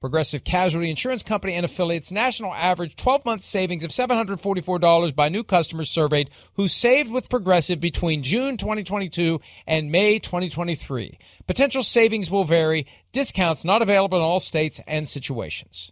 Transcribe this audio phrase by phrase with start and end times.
[0.00, 5.42] Progressive Casualty Insurance Company and affiliates national average 12 month savings of $744 by new
[5.42, 11.18] customers surveyed who saved with Progressive between June 2022 and May 2023.
[11.46, 15.90] Potential savings will vary, discounts not available in all states and situations.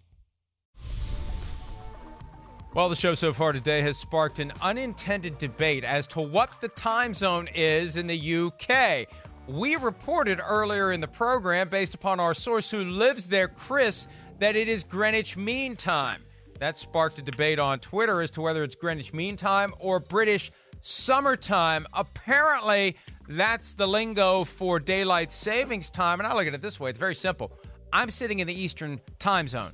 [2.75, 6.67] Well, the show so far today has sparked an unintended debate as to what the
[6.67, 9.07] time zone is in the UK.
[9.47, 14.57] We reported earlier in the program, based upon our source who lives there, Chris, that
[14.57, 16.23] it is Greenwich Mean Time.
[16.61, 20.51] That sparked a debate on Twitter as to whether it's Greenwich Mean Time or British
[20.81, 21.87] Summertime.
[21.93, 22.97] Apparently,
[23.29, 26.21] that's the lingo for daylight savings time.
[26.21, 27.53] And I look at it this way it's very simple.
[27.93, 29.73] I'm sitting in the Eastern time zone.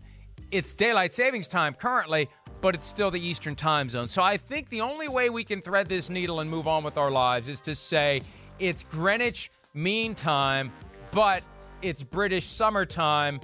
[0.50, 2.28] It's daylight savings time currently,
[2.60, 4.08] but it's still the Eastern time zone.
[4.08, 6.98] So I think the only way we can thread this needle and move on with
[6.98, 8.22] our lives is to say
[8.58, 10.72] it's Greenwich Mean Time,
[11.12, 11.42] but
[11.82, 13.40] it's British summertime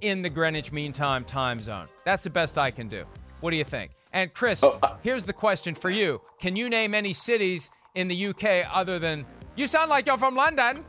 [0.00, 1.86] in the Greenwich Mean Time time zone.
[2.04, 3.04] That's the best I can do.
[3.40, 3.92] What do you think?
[4.12, 6.20] And Chris, oh, uh, here's the question for you.
[6.40, 9.24] Can you name any cities in the UK other than
[9.54, 10.84] you sound like you're from London?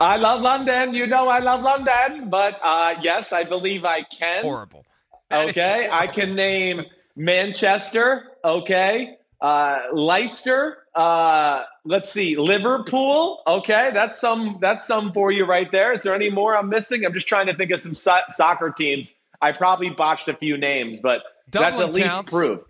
[0.00, 0.92] I love London.
[0.92, 4.42] You know I love London, but uh, yes, I believe I can.
[4.42, 4.84] Horrible.
[5.30, 6.82] That okay, I can name
[7.16, 8.32] Manchester.
[8.44, 10.78] Okay, uh, Leicester.
[10.94, 13.42] Uh, let's see, Liverpool.
[13.46, 15.92] Okay, that's some that's some for you right there.
[15.92, 17.04] Is there any more I'm missing?
[17.04, 19.12] I'm just trying to think of some so- soccer teams.
[19.42, 21.20] I probably botched a few names, but
[21.50, 22.32] Dublin that's at least counts.
[22.32, 22.60] proof.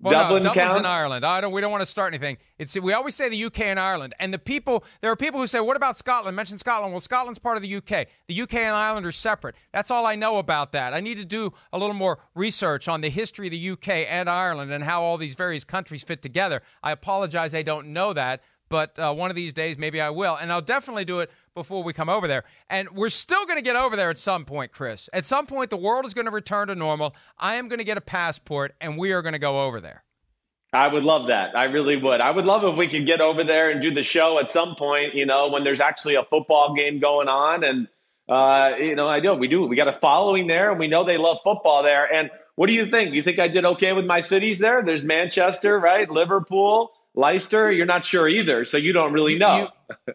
[0.00, 1.26] Well, Dublin no, Dublin's in Ireland.
[1.26, 1.52] I don't.
[1.52, 2.36] We don't want to start anything.
[2.58, 4.84] It's we always say the UK and Ireland, and the people.
[5.00, 6.92] There are people who say, "What about Scotland?" Mention Scotland.
[6.92, 8.06] Well, Scotland's part of the UK.
[8.28, 9.56] The UK and Ireland are separate.
[9.72, 10.94] That's all I know about that.
[10.94, 14.30] I need to do a little more research on the history of the UK and
[14.30, 16.62] Ireland and how all these various countries fit together.
[16.82, 20.36] I apologize, I don't know that, but uh, one of these days maybe I will,
[20.36, 22.44] and I'll definitely do it before we come over there.
[22.68, 25.08] And we're still going to get over there at some point, Chris.
[25.12, 27.14] At some point, the world is going to return to normal.
[27.38, 30.04] I am going to get a passport, and we are going to go over there.
[30.72, 31.56] I would love that.
[31.56, 32.20] I really would.
[32.20, 34.74] I would love if we could get over there and do the show at some
[34.76, 37.64] point, you know, when there's actually a football game going on.
[37.64, 37.88] And,
[38.28, 39.32] uh, you know, I do.
[39.34, 39.66] We do.
[39.66, 42.12] We got a following there, and we know they love football there.
[42.12, 43.14] And what do you think?
[43.14, 44.82] You think I did okay with my cities there?
[44.84, 46.10] There's Manchester, right?
[46.10, 47.72] Liverpool, Leicester.
[47.72, 49.70] You're not sure either, so you don't really know.
[49.88, 50.14] You, you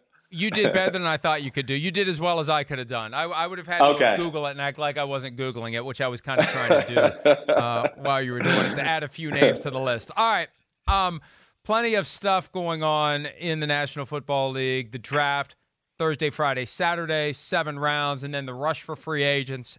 [0.50, 1.76] did better than I thought you could do.
[1.76, 3.14] You did as well as I could have done.
[3.14, 4.16] I, I would have had to okay.
[4.18, 6.86] Google it and act like I wasn't Googling it, which I was kind of trying
[6.86, 7.00] to do
[7.54, 10.12] uh, while you were doing it to add a few names to the list.
[10.18, 10.50] All right.
[10.88, 11.22] Um,
[11.64, 14.92] plenty of stuff going on in the National Football League.
[14.92, 15.56] The draft
[16.00, 19.78] Thursday, Friday, Saturday, seven rounds, and then the rush for free agents.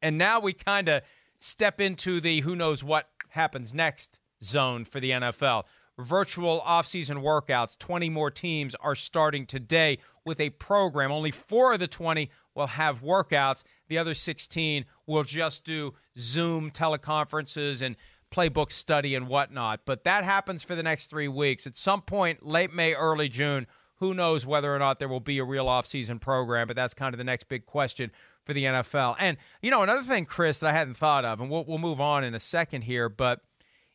[0.00, 1.02] And now we kind of
[1.38, 5.64] step into the who knows what happens next zone for the NFL
[5.98, 7.78] virtual offseason workouts.
[7.78, 11.10] 20 more teams are starting today with a program.
[11.10, 16.70] Only four of the 20 will have workouts, the other 16 will just do Zoom
[16.70, 17.96] teleconferences and
[18.30, 19.80] playbook study and whatnot.
[19.84, 21.66] But that happens for the next three weeks.
[21.66, 23.66] At some point, late May, early June,
[23.96, 27.14] who knows whether or not there will be a real offseason program, but that's kind
[27.14, 28.10] of the next big question
[28.44, 29.16] for the NFL.
[29.18, 32.00] And, you know, another thing, Chris, that I hadn't thought of, and we'll, we'll move
[32.00, 33.40] on in a second here, but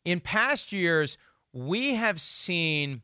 [0.03, 1.17] in past years,
[1.53, 3.01] we have seen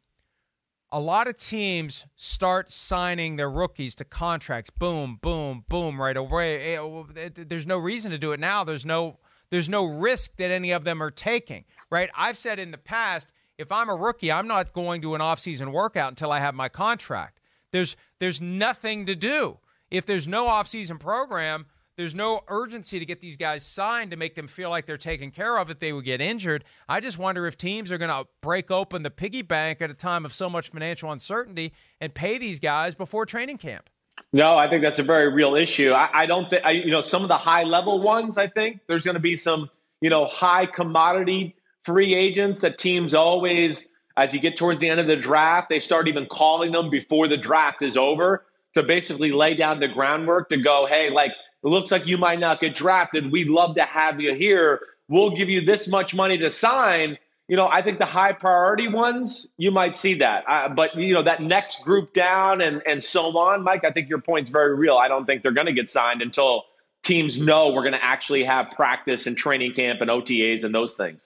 [0.91, 4.69] a lot of teams start signing their rookies to contracts.
[4.69, 6.77] Boom, boom, boom, right away.
[6.77, 8.63] Eh, there's no reason to do it now.
[8.63, 12.09] There's no there's no risk that any of them are taking, right?
[12.15, 15.71] I've said in the past, if I'm a rookie, I'm not going to an offseason
[15.71, 17.39] workout until I have my contract.
[17.71, 19.57] There's there's nothing to do.
[19.89, 21.65] If there's no offseason program,
[21.97, 25.31] there's no urgency to get these guys signed to make them feel like they're taken
[25.31, 26.63] care of if they would get injured.
[26.87, 29.95] I just wonder if teams are going to break open the piggy bank at a
[29.95, 33.89] time of so much financial uncertainty and pay these guys before training camp.
[34.31, 35.91] No, I think that's a very real issue.
[35.91, 39.03] I, I don't think, you know, some of the high level ones, I think there's
[39.03, 43.83] going to be some, you know, high commodity free agents that teams always,
[44.15, 47.27] as you get towards the end of the draft, they start even calling them before
[47.27, 48.45] the draft is over
[48.75, 51.31] to basically lay down the groundwork to go, hey, like,
[51.63, 53.31] it looks like you might not get drafted.
[53.31, 54.81] We'd love to have you here.
[55.07, 57.17] We'll give you this much money to sign
[57.47, 60.43] you know, I think the high priority ones, you might see that.
[60.47, 64.09] Uh, but, you know, that next group down and, and so on, Mike, I think
[64.09, 64.97] your point's very real.
[64.97, 66.63] I don't think they're going to get signed until
[67.03, 70.95] teams know we're going to actually have practice and training camp and OTAs and those
[70.95, 71.21] things.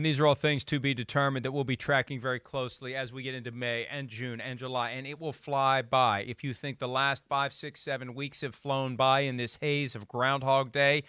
[0.00, 3.12] And these are all things to be determined that we'll be tracking very closely as
[3.12, 4.92] we get into May and June and July.
[4.92, 6.22] And it will fly by.
[6.22, 9.94] If you think the last five, six, seven weeks have flown by in this haze
[9.94, 11.02] of Groundhog Day,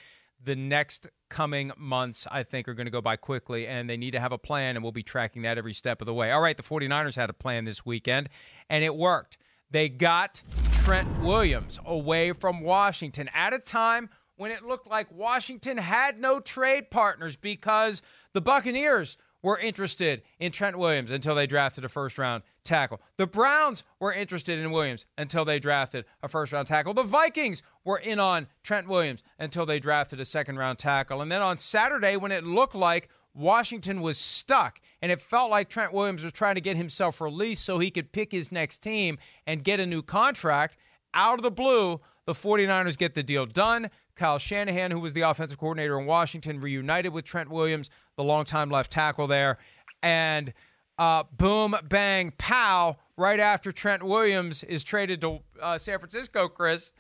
[0.44, 4.12] the next coming months, I think, are going to go by quickly, and they need
[4.12, 6.30] to have a plan, and we'll be tracking that every step of the way.
[6.30, 8.28] All right, the 49ers had a plan this weekend,
[8.70, 9.38] and it worked.
[9.70, 10.44] They got
[10.84, 14.10] Trent Williams away from Washington at a time
[14.42, 18.02] when it looked like Washington had no trade partners because
[18.33, 23.01] the Buccaneers were interested in Trent Williams until they drafted a first round tackle.
[23.18, 26.94] The Browns were interested in Williams until they drafted a first round tackle.
[26.94, 31.22] The Vikings were in on Trent Williams until they drafted a second round tackle.
[31.22, 35.69] And then on Saturday, when it looked like Washington was stuck and it felt like
[35.69, 39.18] Trent Williams was trying to get himself released so he could pick his next team
[39.48, 40.77] and get a new contract,
[41.13, 43.89] out of the blue, the 49ers get the deal done.
[44.22, 48.70] Kyle Shanahan, who was the offensive coordinator in Washington, reunited with Trent Williams, the longtime
[48.70, 49.58] left tackle there.
[50.04, 50.54] And
[51.00, 56.92] uh, boom, bang, pow, right after Trent Williams is traded to uh, San Francisco, Chris,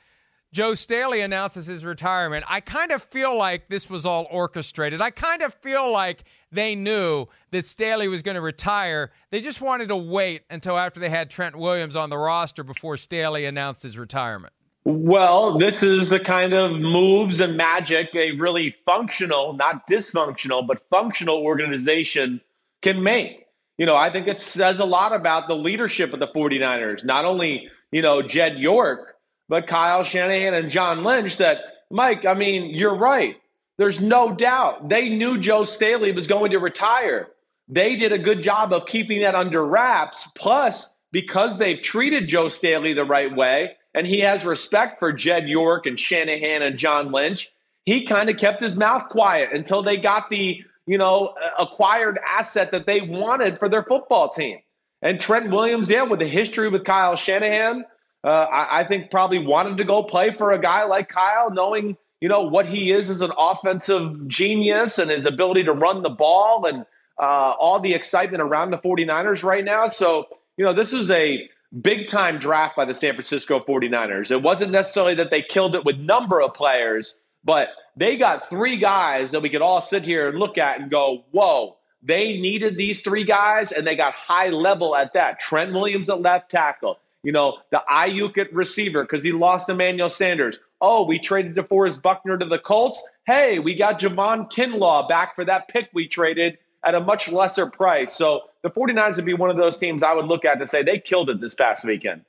[0.51, 2.43] Joe Staley announces his retirement.
[2.47, 4.99] I kind of feel like this was all orchestrated.
[4.99, 9.11] I kind of feel like they knew that Staley was going to retire.
[9.29, 12.97] They just wanted to wait until after they had Trent Williams on the roster before
[12.97, 14.53] Staley announced his retirement.
[14.83, 20.81] Well, this is the kind of moves and magic a really functional, not dysfunctional, but
[20.89, 22.41] functional organization
[22.81, 23.45] can make.
[23.77, 27.25] You know, I think it says a lot about the leadership of the 49ers, not
[27.25, 29.15] only, you know, Jed York,
[29.49, 31.57] but Kyle Shanahan and John Lynch that,
[31.91, 33.35] Mike, I mean, you're right.
[33.77, 34.89] There's no doubt.
[34.89, 37.27] They knew Joe Staley was going to retire.
[37.67, 40.17] They did a good job of keeping that under wraps.
[40.35, 45.47] Plus, because they've treated Joe Staley the right way, and he has respect for Jed
[45.47, 47.49] York and Shanahan and John Lynch.
[47.85, 52.71] He kind of kept his mouth quiet until they got the, you know, acquired asset
[52.71, 54.59] that they wanted for their football team.
[55.01, 57.85] And Trent Williams, yeah, with the history with Kyle Shanahan,
[58.23, 61.97] uh, I, I think probably wanted to go play for a guy like Kyle, knowing,
[62.19, 66.09] you know, what he is as an offensive genius and his ability to run the
[66.09, 66.85] ball and
[67.19, 69.89] uh, all the excitement around the 49ers right now.
[69.89, 71.49] So, you know, this is a
[71.79, 74.31] big time draft by the San Francisco 49ers.
[74.31, 78.77] It wasn't necessarily that they killed it with number of players, but they got three
[78.77, 82.75] guys that we could all sit here and look at and go, whoa, they needed
[82.75, 85.39] these three guys and they got high level at that.
[85.39, 90.09] Trent Williams at left tackle, you know, the Aiyuk at receiver because he lost Emmanuel
[90.09, 90.59] Sanders.
[90.81, 93.01] Oh, we traded DeForest Buckner to the Colts.
[93.27, 97.67] Hey, we got Javon Kinlaw back for that pick we traded at a much lesser
[97.67, 98.15] price.
[98.15, 100.83] So the 49ers would be one of those teams I would look at to say
[100.83, 102.25] they killed it this past weekend.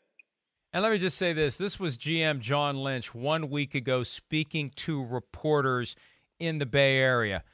[0.72, 4.70] And let me just say this this was GM John Lynch one week ago speaking
[4.76, 5.96] to reporters
[6.38, 7.44] in the Bay Area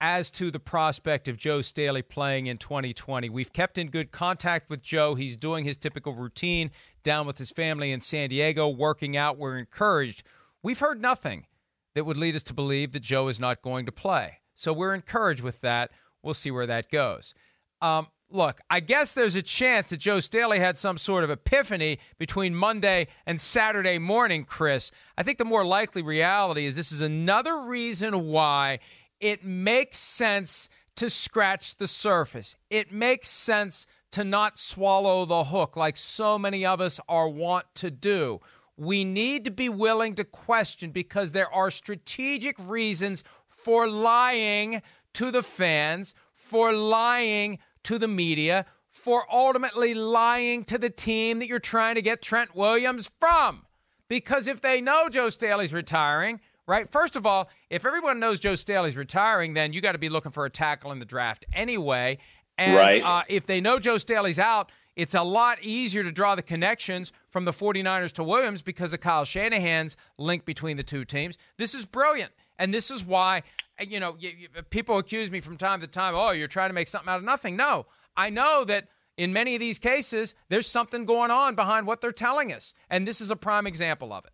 [0.00, 3.30] as to the prospect of Joe Staley playing in 2020.
[3.30, 5.14] We've kept in good contact with Joe.
[5.14, 9.38] He's doing his typical routine down with his family in San Diego, working out.
[9.38, 10.24] We're encouraged.
[10.62, 11.46] We've heard nothing
[11.94, 14.40] that would lead us to believe that Joe is not going to play.
[14.54, 15.90] So we're encouraged with that.
[16.24, 17.34] We'll see where that goes.
[17.82, 21.98] Um, look, I guess there's a chance that Joe Staley had some sort of epiphany
[22.18, 24.90] between Monday and Saturday morning, Chris.
[25.16, 28.80] I think the more likely reality is this is another reason why
[29.20, 32.56] it makes sense to scratch the surface.
[32.70, 37.66] It makes sense to not swallow the hook like so many of us are want
[37.74, 38.40] to do.
[38.76, 44.82] We need to be willing to question because there are strategic reasons for lying
[45.14, 51.48] to the fans, for lying to the media, for ultimately lying to the team that
[51.48, 53.62] you're trying to get Trent Williams from.
[54.08, 56.90] Because if they know Joe Staley's retiring, right?
[56.90, 60.32] First of all, if everyone knows Joe Staley's retiring, then you got to be looking
[60.32, 62.18] for a tackle in the draft anyway.
[62.56, 63.02] And right.
[63.02, 67.12] uh, if they know Joe Staley's out, it's a lot easier to draw the connections
[67.28, 71.36] from the 49ers to Williams because of Kyle Shanahan's link between the two teams.
[71.56, 72.32] This is brilliant.
[72.58, 73.42] And this is why,
[73.80, 76.74] you know, you, you, people accuse me from time to time, oh, you're trying to
[76.74, 77.56] make something out of nothing.
[77.56, 82.00] No, I know that in many of these cases, there's something going on behind what
[82.00, 82.74] they're telling us.
[82.90, 84.32] And this is a prime example of it.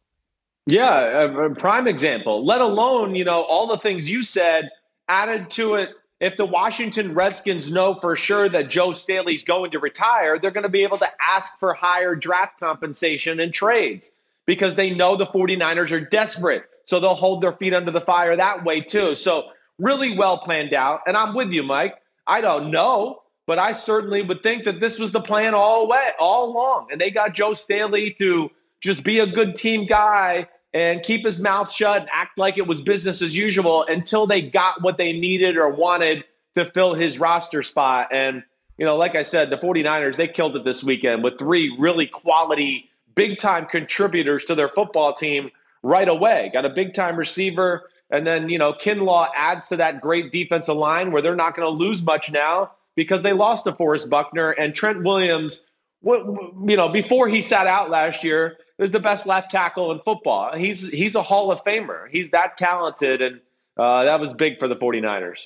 [0.67, 4.71] Yeah, a, a prime example, let alone, you know, all the things you said
[5.09, 9.79] added to it if the Washington Redskins know for sure that Joe Staley's going to
[9.79, 14.11] retire, they're going to be able to ask for higher draft compensation and trades
[14.45, 16.65] because they know the 49ers are desperate.
[16.91, 19.15] So they'll hold their feet under the fire that way too.
[19.15, 19.45] So
[19.79, 21.03] really well planned out.
[21.07, 21.95] And I'm with you, Mike.
[22.27, 26.09] I don't know, but I certainly would think that this was the plan all way,
[26.19, 26.89] all along.
[26.91, 31.39] And they got Joe Staley to just be a good team guy and keep his
[31.39, 35.13] mouth shut and act like it was business as usual until they got what they
[35.13, 36.25] needed or wanted
[36.57, 38.09] to fill his roster spot.
[38.13, 38.43] And,
[38.79, 42.09] you know, like I said, the 49ers, they killed it this weekend with three really
[42.09, 46.51] quality, big time contributors to their football team right away.
[46.53, 47.89] Got a big time receiver.
[48.11, 51.67] And then, you know, Kinlaw adds to that great defensive line where they're not going
[51.67, 55.65] to lose much now because they lost DeForest Buckner and Trent Williams.
[56.01, 56.25] What,
[56.69, 60.57] you know, before he sat out last year, is the best left tackle in football.
[60.57, 62.09] He's he's a Hall of Famer.
[62.11, 63.41] He's that talented, and
[63.77, 65.37] uh, that was big for the 49ers.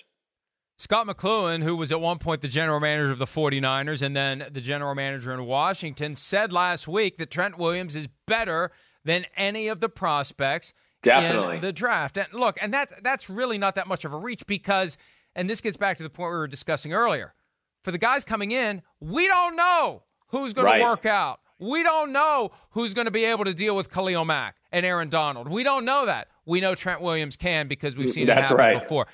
[0.78, 4.46] Scott McCloughan, who was at one point the general manager of the 49ers and then
[4.50, 8.72] the general manager in Washington, said last week that Trent Williams is better
[9.04, 11.56] than any of the prospects Definitely.
[11.56, 12.16] in the draft.
[12.16, 14.96] And look, and that's that's really not that much of a reach because
[15.34, 17.34] and this gets back to the point we were discussing earlier.
[17.82, 20.78] For the guys coming in, we don't know who's going right.
[20.78, 21.40] to work out.
[21.58, 25.08] We don't know who's going to be able to deal with Khalil Mack and Aaron
[25.08, 25.49] Donald.
[25.49, 26.28] We don't know that.
[26.46, 28.80] We know Trent Williams can because we've seen That's it happen right.
[28.80, 29.06] before.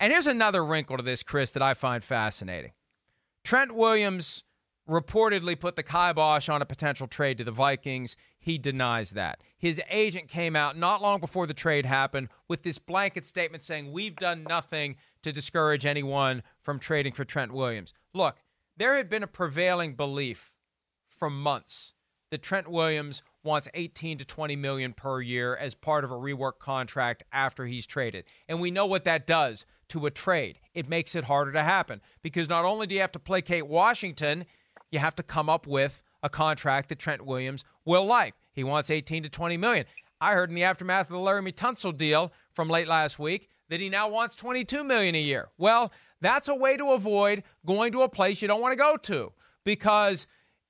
[0.00, 2.72] And here's another wrinkle to this, Chris, that I find fascinating.
[3.44, 4.42] Trent Williams
[4.88, 8.16] reportedly put the kibosh on a potential trade to the Vikings.
[8.44, 9.40] He denies that.
[9.56, 13.90] His agent came out not long before the trade happened with this blanket statement saying,
[13.90, 17.94] We've done nothing to discourage anyone from trading for Trent Williams.
[18.12, 18.36] Look,
[18.76, 20.52] there had been a prevailing belief
[21.08, 21.94] for months
[22.30, 26.58] that Trent Williams wants 18 to 20 million per year as part of a rework
[26.58, 28.24] contract after he's traded.
[28.46, 30.58] And we know what that does to a trade.
[30.74, 34.44] It makes it harder to happen because not only do you have to placate Washington,
[34.90, 38.34] you have to come up with a contract that Trent Williams will like.
[38.52, 39.84] He wants 18 to 20 million.
[40.20, 43.78] I heard in the aftermath of the Laremy Tunsil deal from late last week that
[43.78, 45.50] he now wants 22 million a year.
[45.58, 48.96] Well, that's a way to avoid going to a place you don't want to go
[48.96, 49.32] to
[49.64, 50.26] because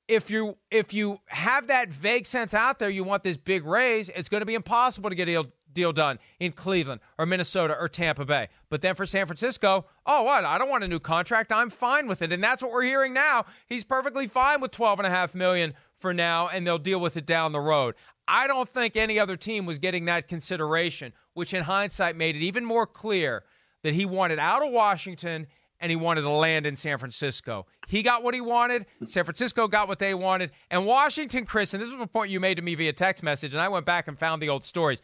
[0.09, 4.09] if you if you have that vague sense out there, you want this big raise,
[4.09, 5.45] it's going to be impossible to get a
[5.75, 8.49] deal done in Cleveland or Minnesota or Tampa Bay.
[8.71, 10.45] But then for San Francisco, oh what?
[10.45, 11.53] I don't want a new contract.
[11.53, 12.33] I'm fine with it.
[12.33, 13.45] And that's what we're hearing now.
[13.67, 17.17] He's perfectly fine with 12 and a half million for now and they'll deal with
[17.17, 17.95] it down the road.
[18.27, 22.43] I don't think any other team was getting that consideration, which in hindsight made it
[22.43, 23.45] even more clear
[23.83, 25.47] that he wanted out of Washington
[25.81, 27.67] and he wanted to land in San Francisco.
[27.89, 28.87] He got what he wanted.
[29.05, 30.51] San Francisco got what they wanted.
[30.71, 33.53] And Washington, Chris, and this was a point you made to me via text message,
[33.53, 35.03] and I went back and found the old stories.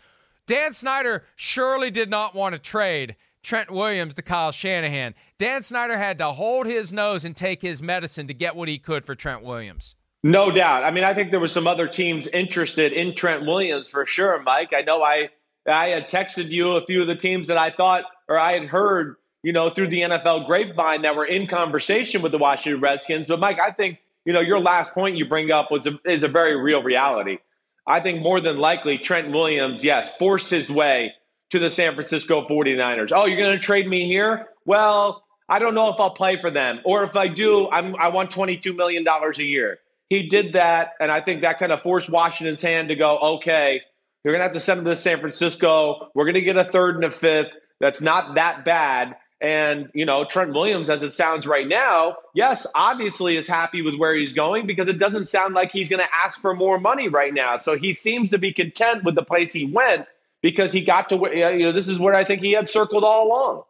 [0.51, 5.15] Dan Snyder surely did not want to trade Trent Williams to Kyle Shanahan.
[5.39, 8.77] Dan Snyder had to hold his nose and take his medicine to get what he
[8.77, 9.95] could for Trent Williams.
[10.25, 10.83] No doubt.
[10.83, 14.43] I mean, I think there were some other teams interested in Trent Williams for sure,
[14.43, 14.73] Mike.
[14.77, 15.29] I know I
[15.71, 18.65] I had texted you a few of the teams that I thought or I had
[18.65, 23.27] heard you know, through the NFL grapevine that were in conversation with the Washington Redskins.
[23.27, 26.25] But Mike, I think, you know, your last point you bring up was a, is
[26.25, 27.39] a very real reality.
[27.87, 31.13] I think more than likely Trent Williams, yes, forced his way
[31.51, 33.13] to the San Francisco 49ers.
[33.13, 34.49] Oh, you're going to trade me here?
[34.65, 36.81] Well, I don't know if I'll play for them.
[36.85, 39.79] Or if I do, I'm, I want $22 million a year.
[40.09, 43.81] He did that, and I think that kind of forced Washington's hand to go, okay,
[44.25, 46.11] you're going to have to send him to San Francisco.
[46.15, 47.53] We're going to get a third and a fifth.
[47.81, 49.17] That's not that bad.
[49.41, 53.95] And, you know, Trent Williams, as it sounds right now, yes, obviously is happy with
[53.95, 57.09] where he's going because it doesn't sound like he's going to ask for more money
[57.09, 57.57] right now.
[57.57, 60.07] So he seems to be content with the place he went
[60.43, 63.03] because he got to where, you know, this is where I think he had circled
[63.03, 63.63] all along.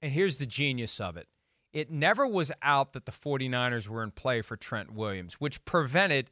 [0.00, 1.28] And here's the genius of it
[1.72, 6.30] it never was out that the 49ers were in play for Trent Williams, which prevented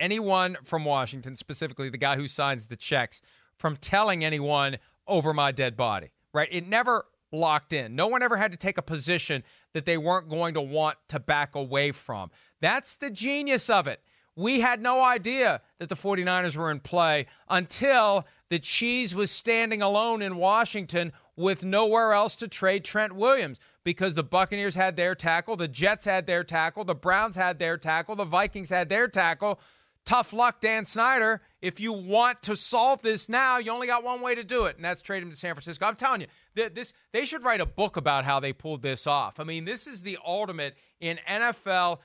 [0.00, 3.20] anyone from Washington, specifically the guy who signs the checks,
[3.58, 6.48] from telling anyone over my dead body, right?
[6.50, 7.94] It never locked in.
[7.94, 9.42] No one ever had to take a position
[9.74, 12.30] that they weren't going to want to back away from.
[12.60, 14.00] That's the genius of it.
[14.36, 19.82] We had no idea that the 49ers were in play until the cheese was standing
[19.82, 23.58] alone in Washington with nowhere else to trade Trent Williams.
[23.84, 27.76] because the Buccaneers had their tackle, the Jets had their tackle, the Browns had their
[27.76, 29.60] tackle, the Vikings had their tackle.
[30.04, 31.40] Tough luck, Dan Snyder.
[31.62, 34.76] If you want to solve this now, you only got one way to do it,
[34.76, 35.86] and that's trade him to San Francisco.
[35.86, 39.40] I'm telling you, this they should write a book about how they pulled this off.
[39.40, 41.98] I mean, this is the ultimate in NFL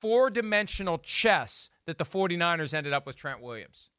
[0.00, 3.90] four-dimensional chess that the 49ers ended up with Trent Williams.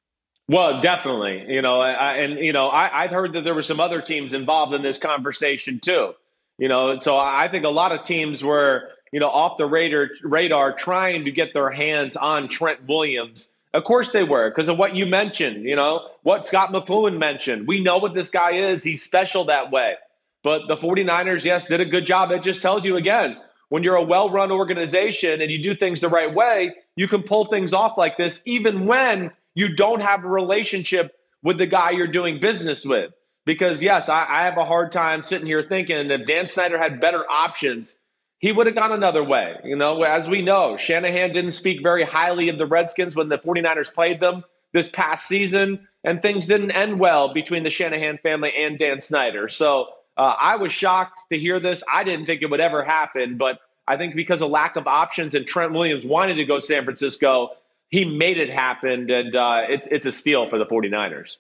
[0.48, 1.46] Well, definitely.
[1.54, 4.34] You know, I, and you know, I, I've heard that there were some other teams
[4.34, 6.14] involved in this conversation too.
[6.58, 10.10] You know, so I think a lot of teams were you know, off the radar,
[10.24, 13.48] radar trying to get their hands on Trent Williams.
[13.74, 17.68] Of course they were, because of what you mentioned, you know, what Scott McCloughan mentioned.
[17.68, 18.84] We know what this guy is.
[18.84, 19.96] He's special that way.
[20.44, 22.32] But the 49ers, yes, did a good job.
[22.32, 23.38] It just tells you again,
[23.70, 27.22] when you're a well run organization and you do things the right way, you can
[27.22, 31.92] pull things off like this, even when you don't have a relationship with the guy
[31.92, 33.12] you're doing business with.
[33.46, 37.00] Because, yes, I, I have a hard time sitting here thinking if Dan Snyder had
[37.00, 37.96] better options
[38.40, 39.56] he would have gone another way.
[39.64, 43.38] You know, as we know, Shanahan didn't speak very highly of the Redskins when the
[43.38, 44.44] 49ers played them
[44.74, 49.50] this past season, and things didn't end well between the Shanahan family and Dan Snyder.
[49.50, 51.84] So uh, I was shocked to hear this.
[51.92, 55.36] I didn't think it would ever happen, but I think because of lack of options
[55.36, 57.50] and Trent Williams wanted to go San Francisco,
[57.90, 61.38] he made it happen, and uh, it's, it's a steal for the 49ers.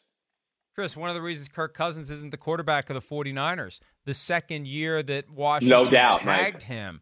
[0.79, 4.65] Chris, one of the reasons Kirk Cousins isn't the quarterback of the 49ers, the second
[4.65, 7.01] year that Washington no doubt, tagged him.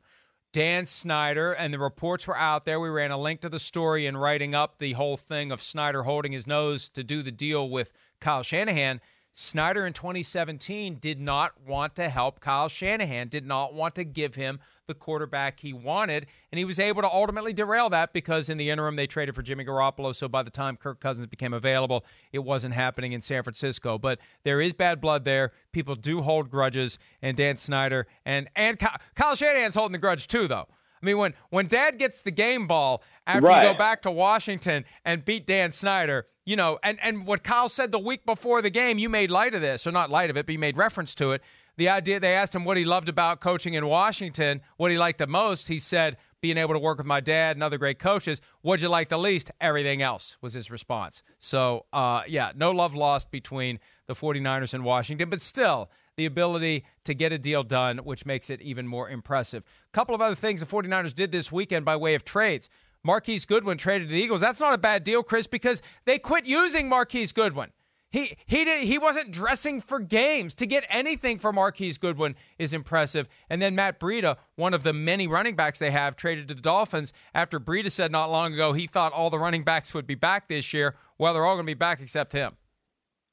[0.51, 2.79] Dan Snyder, and the reports were out there.
[2.79, 6.01] We ran a link to the story and writing up the whole thing of Snyder
[6.01, 8.99] holding his nose to do the deal with Kyle Shanahan.
[9.39, 14.33] Snyder in 2017 did not want to help Kyle Shanahan, did not want to give
[14.33, 16.25] him the quarterback he wanted.
[16.51, 19.43] And he was able to ultimately derail that because in the interim, they traded for
[19.43, 20.15] Jimmy Garoppolo.
[20.15, 22.03] So by the time Kirk Cousins became available,
[22.33, 23.99] it wasn't happening in San Francisco.
[23.99, 25.51] But there is bad blood there.
[25.71, 26.97] People do hold grudges.
[27.21, 30.65] And Dan Snyder and, and Kyle, Kyle Shanahan's holding the grudge too, though.
[30.99, 33.67] I mean, when, when dad gets the game ball after right.
[33.67, 37.67] you go back to Washington and beat Dan Snyder, you know, and, and what Kyle
[37.67, 40.37] said the week before the game, you made light of this, or not light of
[40.37, 41.41] it, but you made reference to it.
[41.75, 45.17] The idea they asked him what he loved about coaching in Washington, what he liked
[45.17, 45.67] the most.
[45.67, 48.39] He said, being able to work with my dad and other great coaches.
[48.61, 49.51] What'd you like the least?
[49.59, 51.21] Everything else was his response.
[51.37, 56.85] So, uh, yeah, no love lost between the 49ers and Washington, but still the ability
[57.03, 59.63] to get a deal done, which makes it even more impressive.
[59.63, 62.69] A couple of other things the 49ers did this weekend by way of trades.
[63.07, 64.41] Marquise Goodwin traded to the Eagles.
[64.41, 67.71] That's not a bad deal, Chris, because they quit using Marquise Goodwin.
[68.09, 70.53] He he did he wasn't dressing for games.
[70.55, 73.29] To get anything for Marquise Goodwin is impressive.
[73.49, 76.61] And then Matt Breida, one of the many running backs they have, traded to the
[76.61, 80.15] Dolphins after Breida said not long ago he thought all the running backs would be
[80.15, 80.95] back this year.
[81.17, 82.57] Well, they're all going to be back except him.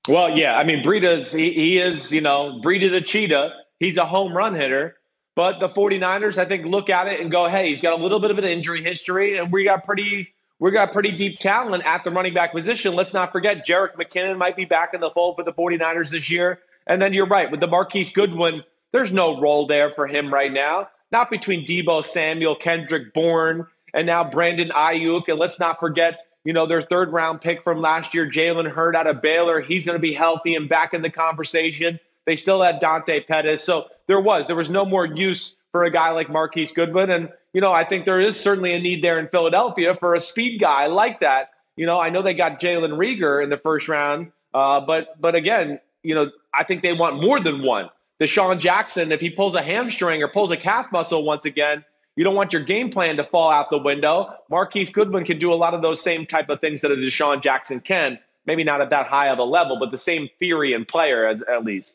[0.09, 3.53] Well, yeah, I mean Breida's he, he is, you know, Breida the cheetah.
[3.81, 4.97] He's a home run hitter.
[5.37, 8.21] But the 49ers, I think, look at it and go, hey, he's got a little
[8.21, 10.29] bit of an injury history, and we got pretty
[10.61, 12.95] we got pretty deep talent at the running back position.
[12.95, 16.31] Let's not forget Jerick McKinnon might be back in the fold for the 49ers this
[16.31, 16.61] year.
[16.87, 20.53] And then you're right, with the Marquise Goodwin, there's no role there for him right
[20.53, 20.89] now.
[21.11, 25.23] Not between Deebo Samuel, Kendrick Bourne, and now Brandon Aiyuk.
[25.29, 28.95] And let's not forget, you know, their third round pick from last year, Jalen Hurd
[28.95, 29.61] out of Baylor.
[29.61, 31.99] He's going to be healthy and back in the conversation.
[32.27, 33.65] They still had Dante Pettis.
[33.65, 34.47] So there was.
[34.47, 37.11] There was no more use for a guy like Marquise Goodwin.
[37.11, 40.21] And, you know, I think there is certainly a need there in Philadelphia for a
[40.21, 41.51] speed guy like that.
[41.77, 45.35] You know, I know they got Jalen Reagor in the first round, uh, but but
[45.35, 47.91] again, you know, I think they want more than one.
[48.21, 51.85] DeSean Jackson, if he pulls a hamstring or pulls a calf muscle once again,
[52.15, 54.33] you don't want your game plan to fall out the window.
[54.49, 57.43] Marquise Goodwin can do a lot of those same type of things that a DeSean
[57.43, 58.21] Jackson can.
[58.47, 61.43] Maybe not at that high of a level, but the same theory and player as
[61.43, 61.95] at least.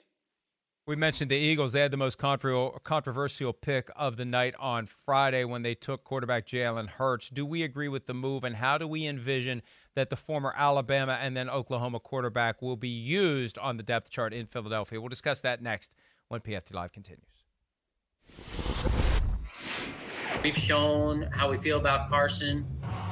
[0.89, 1.71] We mentioned the Eagles.
[1.71, 6.47] They had the most controversial pick of the night on Friday when they took quarterback
[6.47, 7.29] Jalen Hurts.
[7.29, 9.61] Do we agree with the move, and how do we envision
[9.93, 14.33] that the former Alabama and then Oklahoma quarterback will be used on the depth chart
[14.33, 14.99] in Philadelphia?
[14.99, 15.93] We'll discuss that next
[16.27, 17.27] when PFT Live continues.
[20.43, 22.65] We've shown how we feel about Carson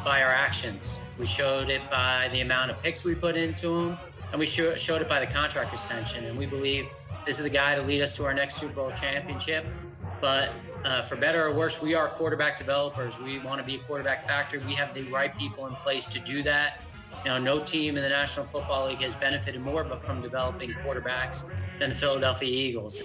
[0.04, 0.98] by our actions.
[1.20, 3.98] We showed it by the amount of picks we put into him,
[4.32, 6.26] and we showed it by the contract extension.
[6.26, 6.88] And we believe–
[7.28, 9.66] this is a guy to lead us to our next Super Bowl championship.
[10.22, 10.52] But
[10.86, 13.20] uh, for better or worse, we are quarterback developers.
[13.20, 14.60] We want to be a quarterback factory.
[14.66, 16.82] We have the right people in place to do that.
[17.26, 21.44] Know, no team in the National Football League has benefited more but from developing quarterbacks
[21.80, 23.02] than the Philadelphia Eagles.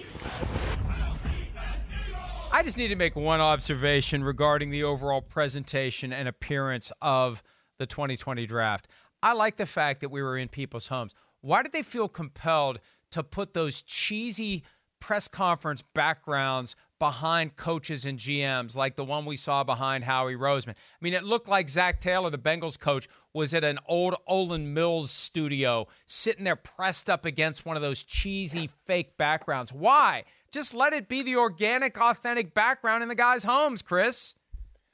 [2.51, 7.43] I just need to make one observation regarding the overall presentation and appearance of
[7.79, 8.87] the 2020 draft.
[9.21, 11.13] I like the fact that we were in people's homes.
[11.41, 12.79] Why did they feel compelled
[13.13, 14.63] to put those cheesy
[14.99, 20.69] press conference backgrounds behind coaches and GMs like the one we saw behind Howie Roseman.
[20.69, 24.67] I mean, it looked like Zac Taylor, the Bengals coach, was at an old Olan
[24.67, 29.73] Mills studio, sitting there pressed up against one of those cheesy fake backgrounds.
[29.73, 30.23] Why?
[30.53, 34.35] Just let it be the organic, authentic background in the guys' homes, Chris.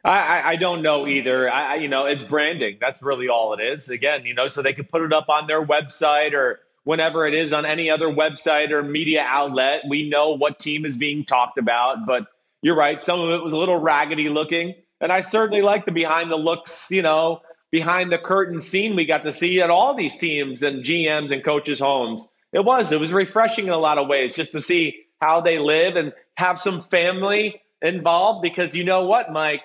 [0.04, 1.52] I, I don't know either.
[1.52, 2.78] I, you know, it's branding.
[2.80, 3.90] That's really all it is.
[3.90, 7.36] Again, you know, so they could put it up on their website or whenever it
[7.36, 9.82] is on any other website or media outlet.
[9.88, 12.24] We know what team is being talked about, but
[12.64, 13.00] you're right.
[13.04, 14.74] Some of it was a little raggedy looking.
[15.00, 19.06] And I certainly like the behind the looks, you know, behind the curtain scene we
[19.06, 22.28] got to see at all these teams and GMs and coaches' homes.
[22.54, 22.92] It was.
[22.92, 26.12] It was refreshing in a lot of ways just to see how they live and
[26.38, 29.62] have some family involved because you know what, Mike?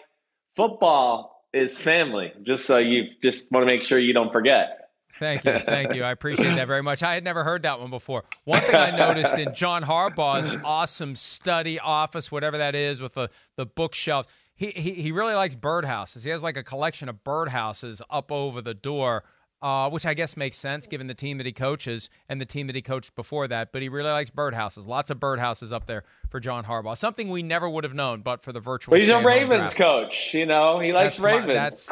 [0.57, 2.35] Football is family.
[2.43, 4.84] Just so you just want to make sure you don't forget.
[5.19, 5.59] Thank you.
[5.61, 6.03] Thank you.
[6.05, 7.03] I appreciate that very much.
[7.03, 8.25] I had never heard that one before.
[8.45, 13.31] One thing I noticed in John Harbaugh's awesome study office, whatever that is, with the,
[13.57, 16.25] the bookshelf, he, he, he really likes birdhouses.
[16.25, 19.25] He has like a collection of birdhouses up over the door,
[19.63, 22.67] uh, which I guess makes sense given the team that he coaches and the team
[22.67, 23.73] that he coached before that.
[23.73, 24.87] But he really likes birdhouses.
[24.87, 26.97] Lots of birdhouses up there for John Harbaugh.
[26.97, 28.93] Something we never would have known, but for the virtual.
[28.93, 29.77] But he's a Ravens draft.
[29.77, 30.31] coach.
[30.33, 31.47] You know, he likes that's Ravens.
[31.49, 31.87] My, that's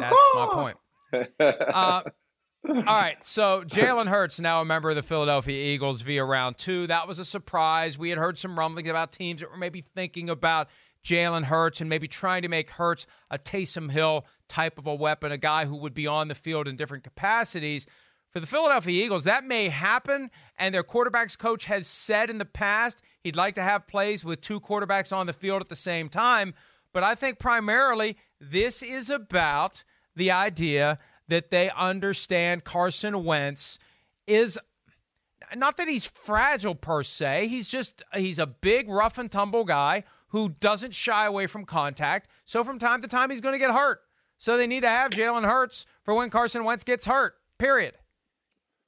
[0.00, 0.76] that's my point.
[1.40, 2.02] Uh,
[2.68, 6.86] all right, so Jalen Hurts now a member of the Philadelphia Eagles via round two.
[6.86, 7.96] That was a surprise.
[7.96, 10.68] We had heard some rumblings about teams that were maybe thinking about
[11.02, 15.32] Jalen Hurts and maybe trying to make Hurts a Taysom Hill type of a weapon,
[15.32, 17.86] a guy who would be on the field in different capacities.
[18.30, 22.44] For the Philadelphia Eagles, that may happen, and their quarterbacks coach has said in the
[22.44, 26.10] past he'd like to have plays with two quarterbacks on the field at the same
[26.10, 26.52] time.
[26.92, 33.78] But I think primarily this is about the idea that they understand Carson Wentz
[34.26, 34.58] is
[35.54, 37.48] not that he's fragile per se.
[37.48, 42.28] He's just he's a big rough and tumble guy who doesn't shy away from contact.
[42.44, 44.00] So from time to time he's going to get hurt.
[44.36, 47.34] So they need to have Jalen Hurts for when Carson Wentz gets hurt.
[47.58, 47.94] Period.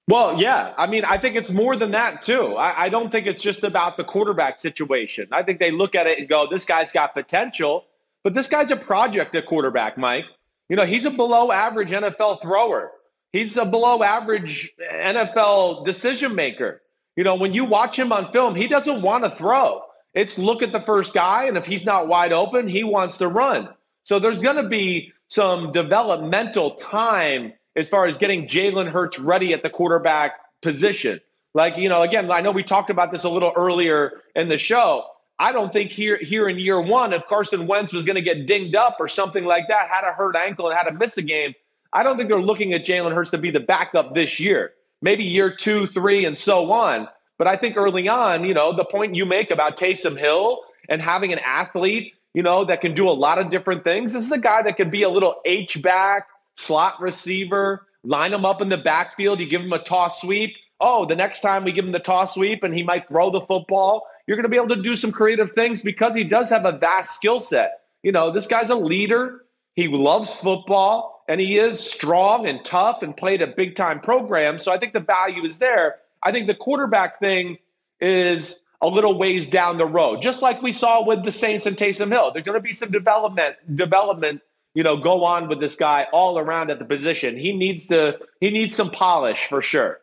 [0.06, 0.74] Well, yeah.
[0.76, 2.56] I mean, I think it's more than that too.
[2.56, 5.28] I, I don't think it's just about the quarterback situation.
[5.32, 7.84] I think they look at it and go, "This guy's got potential,"
[8.22, 10.24] but this guy's a project at quarterback, Mike.
[10.70, 12.92] You know, he's a below average NFL thrower.
[13.32, 16.80] He's a below average NFL decision maker.
[17.16, 19.82] You know, when you watch him on film, he doesn't want to throw.
[20.14, 23.26] It's look at the first guy, and if he's not wide open, he wants to
[23.26, 23.68] run.
[24.04, 29.52] So there's going to be some developmental time as far as getting Jalen Hurts ready
[29.52, 31.20] at the quarterback position.
[31.52, 34.58] Like, you know, again, I know we talked about this a little earlier in the
[34.58, 35.04] show.
[35.40, 38.46] I don't think here here in year one, if Carson Wentz was going to get
[38.46, 41.22] dinged up or something like that, had a hurt ankle and had to miss a
[41.22, 41.54] game,
[41.94, 44.72] I don't think they're looking at Jalen Hurts to be the backup this year.
[45.00, 47.08] Maybe year two, three, and so on.
[47.38, 51.00] But I think early on, you know, the point you make about Taysom Hill and
[51.00, 54.12] having an athlete, you know, that can do a lot of different things.
[54.12, 56.26] This is a guy that could be a little H back,
[56.58, 59.40] slot receiver, line him up in the backfield.
[59.40, 60.54] You give him a toss sweep.
[60.82, 63.40] Oh, the next time we give him the toss sweep and he might throw the
[63.40, 66.64] football you're going to be able to do some creative things because he does have
[66.64, 67.80] a vast skill set.
[68.02, 69.42] You know, this guy's a leader.
[69.74, 74.58] He loves football and he is strong and tough and played a big time program.
[74.58, 75.96] So I think the value is there.
[76.22, 77.58] I think the quarterback thing
[78.00, 81.76] is a little ways down the road, just like we saw with the Saints and
[81.76, 82.32] Taysom Hill.
[82.32, 84.40] There's going to be some development, development,
[84.74, 87.36] you know, go on with this guy all around at the position.
[87.36, 89.98] He needs to, he needs some polish for sure.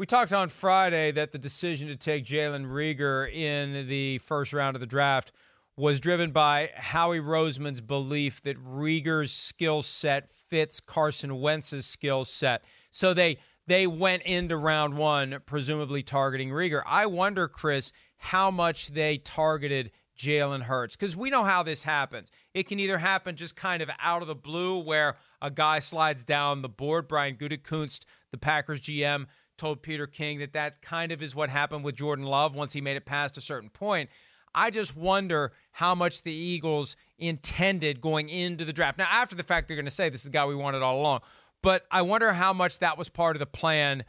[0.00, 4.74] We talked on Friday that the decision to take Jalen Reagor in the first round
[4.74, 5.30] of the draft
[5.76, 12.64] was driven by Howie Roseman's belief that Reagor's skill set fits Carson Wentz's skill set.
[12.90, 16.82] So they they went into round one presumably targeting Reagor.
[16.86, 22.30] I wonder, Chris, how much they targeted Jalen Hurts because we know how this happens.
[22.54, 26.24] It can either happen just kind of out of the blue where a guy slides
[26.24, 27.06] down the board.
[27.06, 29.26] Brian Gutekunst, the Packers GM,
[29.60, 32.80] told Peter King that that kind of is what happened with Jordan Love once he
[32.80, 34.10] made it past a certain point.
[34.54, 38.98] I just wonder how much the Eagles intended going into the draft.
[38.98, 41.00] Now, after the fact, they're going to say this is the guy we wanted all
[41.00, 41.20] along,
[41.62, 44.04] but I wonder how much that was part of the plan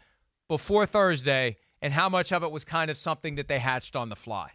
[0.48, 4.10] before Thursday and how much of it was kind of something that they hatched on
[4.10, 4.52] the fly.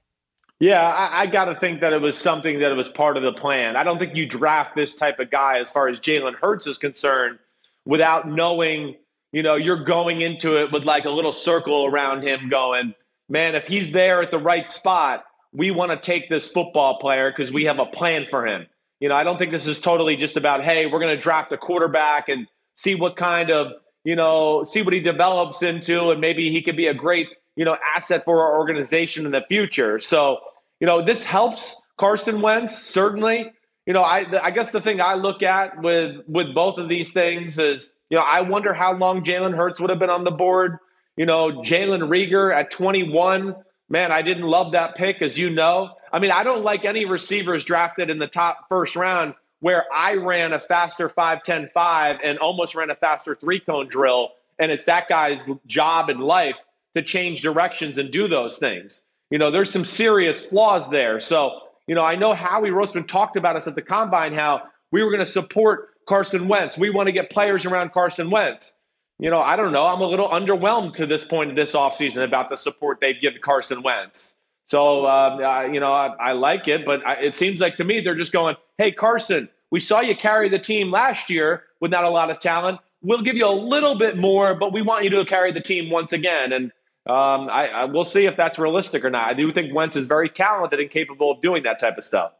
[0.58, 3.22] Yeah, I, I got to think that it was something that it was part of
[3.22, 3.76] the plan.
[3.76, 6.78] I don't think you draft this type of guy as far as Jalen Hurts is
[6.78, 7.38] concerned
[7.84, 8.96] without knowing
[9.32, 12.94] you know, you're going into it with like a little circle around him going,
[13.28, 17.32] man, if he's there at the right spot, we want to take this football player
[17.34, 18.66] because we have a plan for him.
[19.00, 21.52] You know, I don't think this is totally just about, hey, we're going to draft
[21.52, 23.72] a quarterback and see what kind of,
[24.04, 27.64] you know, see what he develops into, and maybe he could be a great, you
[27.64, 30.00] know, asset for our organization in the future.
[30.00, 30.38] So
[30.80, 33.52] you know, this helps Carson Wentz certainly.
[33.86, 37.12] You know, I I guess the thing I look at with with both of these
[37.12, 40.30] things is, you know, I wonder how long Jalen Hurts would have been on the
[40.30, 40.78] board.
[41.16, 43.56] You know, Jalen Reagor at 21.
[43.88, 45.94] Man, I didn't love that pick, as you know.
[46.12, 50.14] I mean, I don't like any receivers drafted in the top first round where I
[50.14, 54.30] ran a faster 5 10 5 and almost ran a faster three cone drill.
[54.58, 56.56] And it's that guy's job in life
[56.94, 59.02] to change directions and do those things.
[59.30, 61.20] You know, there's some serious flaws there.
[61.20, 65.02] So, you know, I know Howie Roseman talked about us at the combine how we
[65.02, 66.76] were going to support Carson Wentz.
[66.76, 68.72] We want to get players around Carson Wentz.
[69.18, 69.86] You know, I don't know.
[69.86, 73.40] I'm a little underwhelmed to this point of this offseason about the support they've given
[73.42, 74.34] Carson Wentz.
[74.66, 78.00] So, uh, you know, I, I, like it, but I, it seems like to me
[78.00, 82.04] they're just going, hey, Carson, we saw you carry the team last year with not
[82.04, 82.80] a lot of talent.
[83.00, 85.88] We'll give you a little bit more, but we want you to carry the team
[85.88, 86.52] once again.
[86.52, 86.72] And
[87.06, 89.28] um, I, I we'll see if that's realistic or not.
[89.28, 92.32] I do think Wentz is very talented and capable of doing that type of stuff.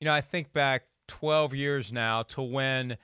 [0.00, 2.96] You know, I think back 12 years now to when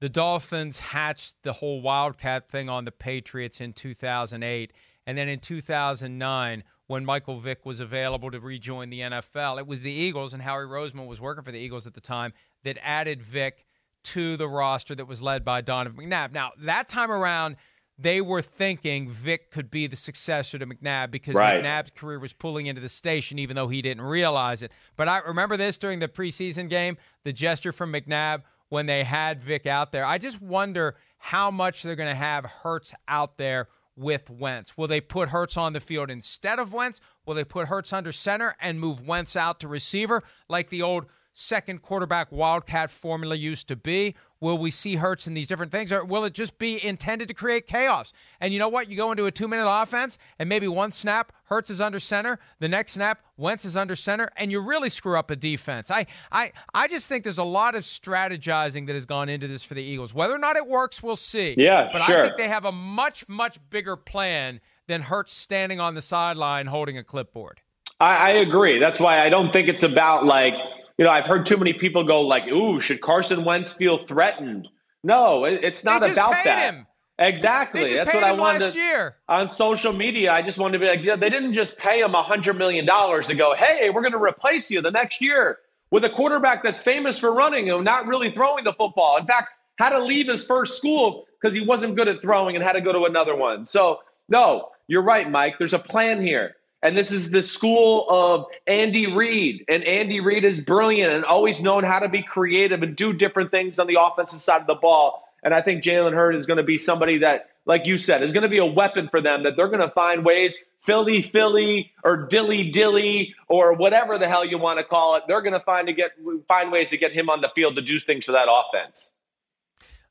[0.00, 4.72] the Dolphins hatched the whole Wildcat thing on the Patriots in 2008.
[5.06, 9.82] And then in 2009, when Michael Vick was available to rejoin the NFL, it was
[9.82, 12.32] the Eagles, and Howie Roseman was working for the Eagles at the time,
[12.64, 13.64] that added Vick
[14.04, 16.32] to the roster that was led by Donovan McNabb.
[16.32, 17.56] Now, that time around,
[17.98, 21.62] they were thinking Vick could be the successor to McNabb because right.
[21.62, 24.72] McNabb's career was pulling into the station, even though he didn't realize it.
[24.96, 29.42] But I remember this during the preseason game, the gesture from McNabb when they had
[29.42, 30.04] Vick out there.
[30.04, 34.76] I just wonder how much they're going to have Hurts out there with Wentz.
[34.76, 37.00] Will they put Hurts on the field instead of Wentz?
[37.26, 41.06] Will they put Hurts under center and move Wentz out to receiver like the old
[41.32, 44.14] second quarterback wildcat formula used to be?
[44.42, 47.34] Will we see Hurts in these different things, or will it just be intended to
[47.34, 48.12] create chaos?
[48.40, 48.90] And you know what?
[48.90, 52.40] You go into a two minute offense, and maybe one snap, Hurts is under center,
[52.58, 55.92] the next snap, Wentz is under center, and you really screw up a defense.
[55.92, 59.62] I, I, I just think there's a lot of strategizing that has gone into this
[59.62, 60.12] for the Eagles.
[60.12, 61.54] Whether or not it works, we'll see.
[61.56, 62.18] Yeah, but sure.
[62.18, 66.66] I think they have a much, much bigger plan than Hurts standing on the sideline
[66.66, 67.60] holding a clipboard.
[68.00, 68.80] I, I agree.
[68.80, 70.54] That's why I don't think it's about like
[70.98, 74.68] you know, I've heard too many people go like, "Ooh, should Carson Wentz feel threatened?"
[75.04, 76.74] No, it, it's not about that.
[76.74, 76.86] Him.
[77.18, 77.94] Exactly.
[77.94, 79.16] That's what I wanted to, year.
[79.28, 80.32] on social media.
[80.32, 82.86] I just wanted to be like, yeah, they didn't just pay him a hundred million
[82.86, 85.58] dollars to go, hey, we're going to replace you the next year
[85.90, 89.18] with a quarterback that's famous for running and not really throwing the football.
[89.18, 92.64] In fact, had to leave his first school because he wasn't good at throwing and
[92.64, 93.66] had to go to another one.
[93.66, 95.56] So, no, you're right, Mike.
[95.58, 96.56] There's a plan here.
[96.82, 99.64] And this is the school of Andy Reid.
[99.68, 103.50] And Andy Reid is brilliant and always known how to be creative and do different
[103.50, 105.28] things on the offensive side of the ball.
[105.44, 108.32] And I think Jalen Hurd is going to be somebody that, like you said, is
[108.32, 111.92] going to be a weapon for them that they're going to find ways, Philly, Philly,
[112.02, 115.24] or Dilly Dilly, or whatever the hell you want to call it.
[115.28, 116.12] They're going to find to get
[116.48, 119.10] find ways to get him on the field to do things for that offense.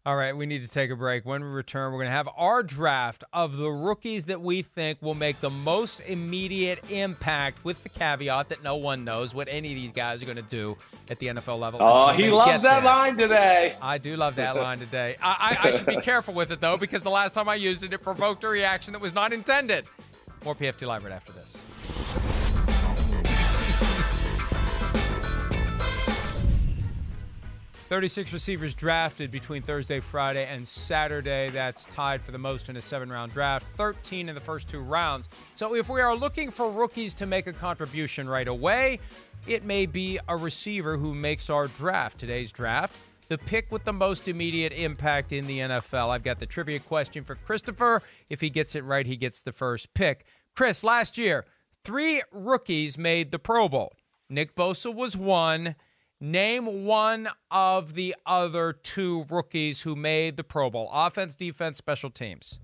[0.03, 1.27] All right, we need to take a break.
[1.27, 4.99] When we return, we're going to have our draft of the rookies that we think
[4.99, 9.69] will make the most immediate impact, with the caveat that no one knows what any
[9.69, 10.75] of these guys are going to do
[11.11, 11.79] at the NFL level.
[11.83, 12.83] Oh, he loves that there.
[12.83, 13.75] line today.
[13.79, 15.17] I do love that line today.
[15.21, 17.83] I, I, I should be careful with it, though, because the last time I used
[17.83, 19.85] it, it provoked a reaction that was not intended.
[20.43, 22.30] More PFT Live right after this.
[27.91, 31.49] 36 receivers drafted between Thursday, Friday, and Saturday.
[31.49, 34.79] That's tied for the most in a seven round draft, 13 in the first two
[34.79, 35.27] rounds.
[35.55, 39.01] So if we are looking for rookies to make a contribution right away,
[39.45, 42.17] it may be a receiver who makes our draft.
[42.17, 42.95] Today's draft,
[43.27, 46.11] the pick with the most immediate impact in the NFL.
[46.11, 48.01] I've got the trivia question for Christopher.
[48.29, 50.23] If he gets it right, he gets the first pick.
[50.55, 51.43] Chris, last year,
[51.83, 53.91] three rookies made the Pro Bowl.
[54.29, 55.75] Nick Bosa was one.
[56.23, 62.11] Name one of the other two rookies who made the Pro Bowl offense, defense, special
[62.11, 62.59] teams.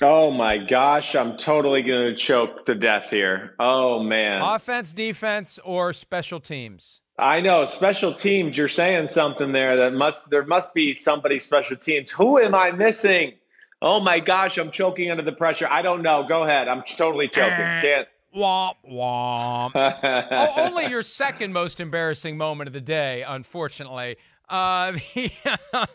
[0.00, 3.54] Oh my gosh, I'm totally going to choke to death here.
[3.60, 4.40] Oh man.
[4.40, 7.02] Offense, defense, or special teams?
[7.18, 8.56] I know special teams.
[8.56, 12.10] You're saying something there that must there must be somebody special teams.
[12.12, 13.34] Who am I missing?
[13.82, 15.68] Oh my gosh, I'm choking under the pressure.
[15.70, 16.24] I don't know.
[16.26, 16.66] Go ahead.
[16.66, 17.52] I'm totally choking.
[17.52, 18.08] Uh, Can't.
[18.36, 19.72] Womp womp.
[20.30, 24.16] oh, only your second most embarrassing moment of the day, unfortunately.
[24.48, 25.88] Uh, the,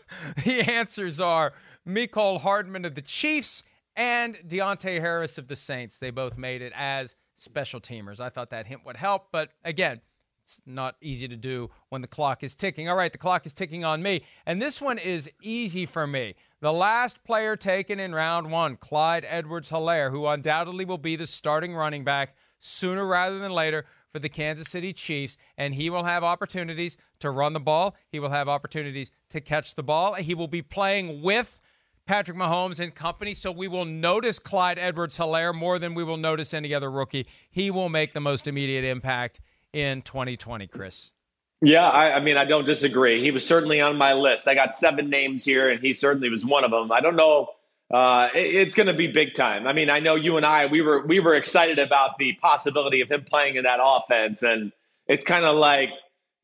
[0.44, 1.52] the answers are
[1.86, 3.62] Mecole Hardman of the Chiefs
[3.96, 5.98] and Deonte Harris of the Saints.
[5.98, 8.20] They both made it as special teamers.
[8.20, 10.00] I thought that hint would help, but again,
[10.42, 12.88] it's not easy to do when the clock is ticking.
[12.88, 14.22] All right, the clock is ticking on me.
[14.46, 16.36] And this one is easy for me.
[16.60, 21.26] The last player taken in round one, Clyde Edwards Helaire, who undoubtedly will be the
[21.26, 26.02] starting running back sooner rather than later for the Kansas City Chiefs, and he will
[26.02, 27.94] have opportunities to run the ball.
[28.10, 30.14] He will have opportunities to catch the ball.
[30.14, 31.60] He will be playing with
[32.06, 36.16] Patrick Mahomes and company, so we will notice Clyde Edwards Helaire more than we will
[36.16, 37.28] notice any other rookie.
[37.48, 39.38] He will make the most immediate impact
[39.72, 41.12] in 2020, Chris.
[41.60, 43.22] Yeah, I, I, mean, I don't disagree.
[43.22, 44.46] He was certainly on my list.
[44.46, 46.92] I got seven names here, and he certainly was one of them.
[46.92, 47.48] I don't know.
[47.92, 49.66] Uh, it, it's going to be big time.
[49.66, 53.00] I mean, I know you and I we were we were excited about the possibility
[53.00, 54.72] of him playing in that offense, and
[55.06, 55.88] it's kind of like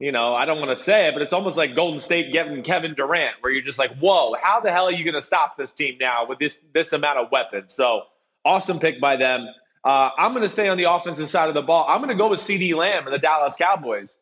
[0.01, 2.63] you know I don't want to say it, but it's almost like Golden State getting
[2.63, 5.57] Kevin Durant, where you're just like, whoa, how the hell are you going to stop
[5.57, 7.75] this team now with this this amount of weapons?
[7.75, 8.05] So
[8.45, 9.47] awesome pick by them.
[9.85, 12.17] Uh, I'm going to say on the offensive side of the ball, I'm going to
[12.17, 14.17] go with CeeDee Lamb and the Dallas Cowboys.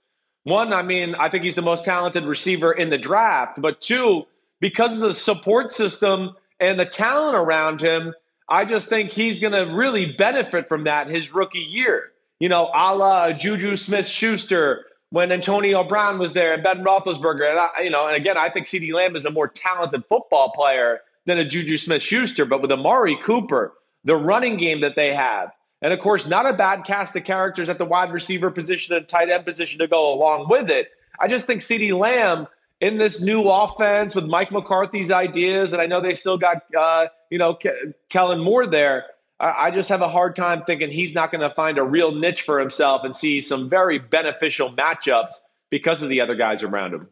[0.44, 3.61] One, I mean, I think he's the most talented receiver in the draft.
[3.61, 4.24] But two,
[4.61, 8.14] because of the support system and the talent around him,
[8.48, 12.11] I just think he's going to really benefit from that his rookie year.
[12.40, 17.48] You know, a la Juju Smith Schuster when Antonio Brown was there and Ben Roethlisberger.
[17.48, 20.50] And, I, you know, and again, I think CeeDee Lamb is a more talented football
[20.52, 22.44] player than a Juju Smith Schuster.
[22.44, 23.74] But with Amari Cooper,
[24.05, 25.50] the running game that they have,
[25.83, 29.07] and of course, not a bad cast of characters at the wide receiver position and
[29.09, 30.88] tight end position to go along with it.
[31.18, 32.47] I just think CeeDee Lamb
[32.81, 37.07] in this new offense with Mike McCarthy's ideas, and I know they still got, uh,
[37.31, 39.07] you know, Ke- Kellen Moore there.
[39.38, 42.12] I, I just have a hard time thinking he's not going to find a real
[42.12, 45.33] niche for himself and see some very beneficial matchups
[45.68, 47.09] because of the other guys around him.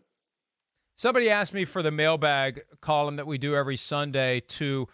[0.97, 4.87] Somebody asked me for the mailbag column that we do every Sunday to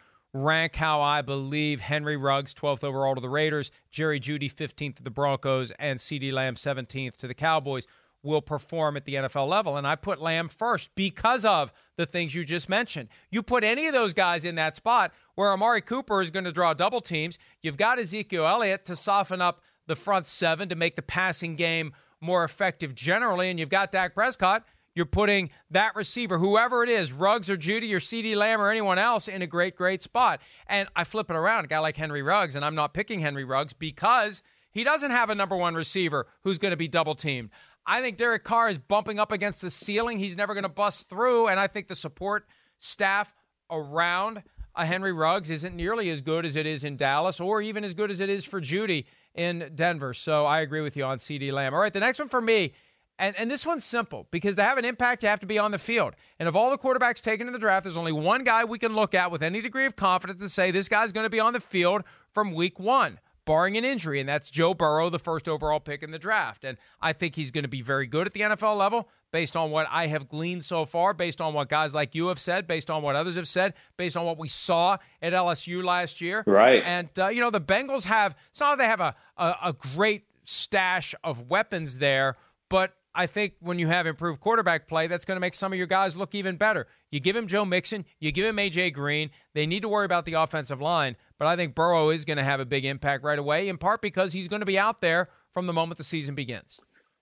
[0.44, 5.02] rank how I believe Henry Ruggs, 12th overall to the Raiders, Jerry Jeudy, 15th to
[5.02, 7.86] the Broncos, and CeeDee Lamb, 17th to the Cowboys,
[8.22, 9.76] will perform at the NFL level.
[9.76, 13.08] And I put Lamb first because of the things you just mentioned.
[13.30, 16.52] You put any of those guys in that spot where Amari Cooper is going to
[16.52, 20.96] draw double teams, you've got Ezekiel Elliott to soften up the front seven to make
[20.96, 24.64] the passing game more effective generally, and you've got Dak Prescott
[24.96, 28.98] you're putting that receiver, whoever it is, Ruggs or Jeudy or CeeDee Lamb or anyone
[28.98, 30.40] else, in a great, great spot.
[30.66, 33.44] And I flip it around, a guy like Henry Ruggs, and I'm not picking Henry
[33.44, 37.50] Ruggs because he doesn't have a number one receiver who's going to be double teamed.
[37.86, 40.18] I think Derek Carr is bumping up against the ceiling.
[40.18, 41.48] He's never going to bust through.
[41.48, 42.46] And I think the support
[42.78, 43.34] staff
[43.70, 44.42] around
[44.74, 47.94] a Henry Ruggs isn't nearly as good as it is in Dallas or even as
[47.94, 50.12] good as it is for Jeudy in Denver.
[50.12, 51.74] So I agree with you on CeeDee Lamb.
[51.74, 52.72] All right, the next one for me
[53.18, 55.70] and, and this one's simple because to have an impact, you have to be on
[55.70, 56.14] the field.
[56.38, 58.94] And of all the quarterbacks taken in the draft, there's only one guy we can
[58.94, 61.52] look at with any degree of confidence to say this guy's going to be on
[61.52, 64.20] the field from week one, barring an injury.
[64.20, 66.64] And that's Joe Burrow, the first overall pick in the draft.
[66.64, 69.70] And I think he's going to be very good at the NFL level based on
[69.70, 72.90] what I have gleaned so far, based on what guys like you have said, based
[72.90, 76.44] on what others have said, based on what we saw at LSU last year.
[76.46, 76.82] Right.
[76.84, 79.72] And, uh, you know, the Bengals have, it's not that they have a, a, a
[79.94, 82.36] great stash of weapons there,
[82.68, 85.78] but I think when you have improved quarterback play, that's going to make some of
[85.78, 86.86] your guys look even better.
[87.10, 89.30] You give him Joe Mixon, you give him AJ Green.
[89.54, 92.44] They need to worry about the offensive line, but I think Burrow is going to
[92.44, 95.30] have a big impact right away, in part because he's going to be out there
[95.52, 96.78] from the moment the season begins.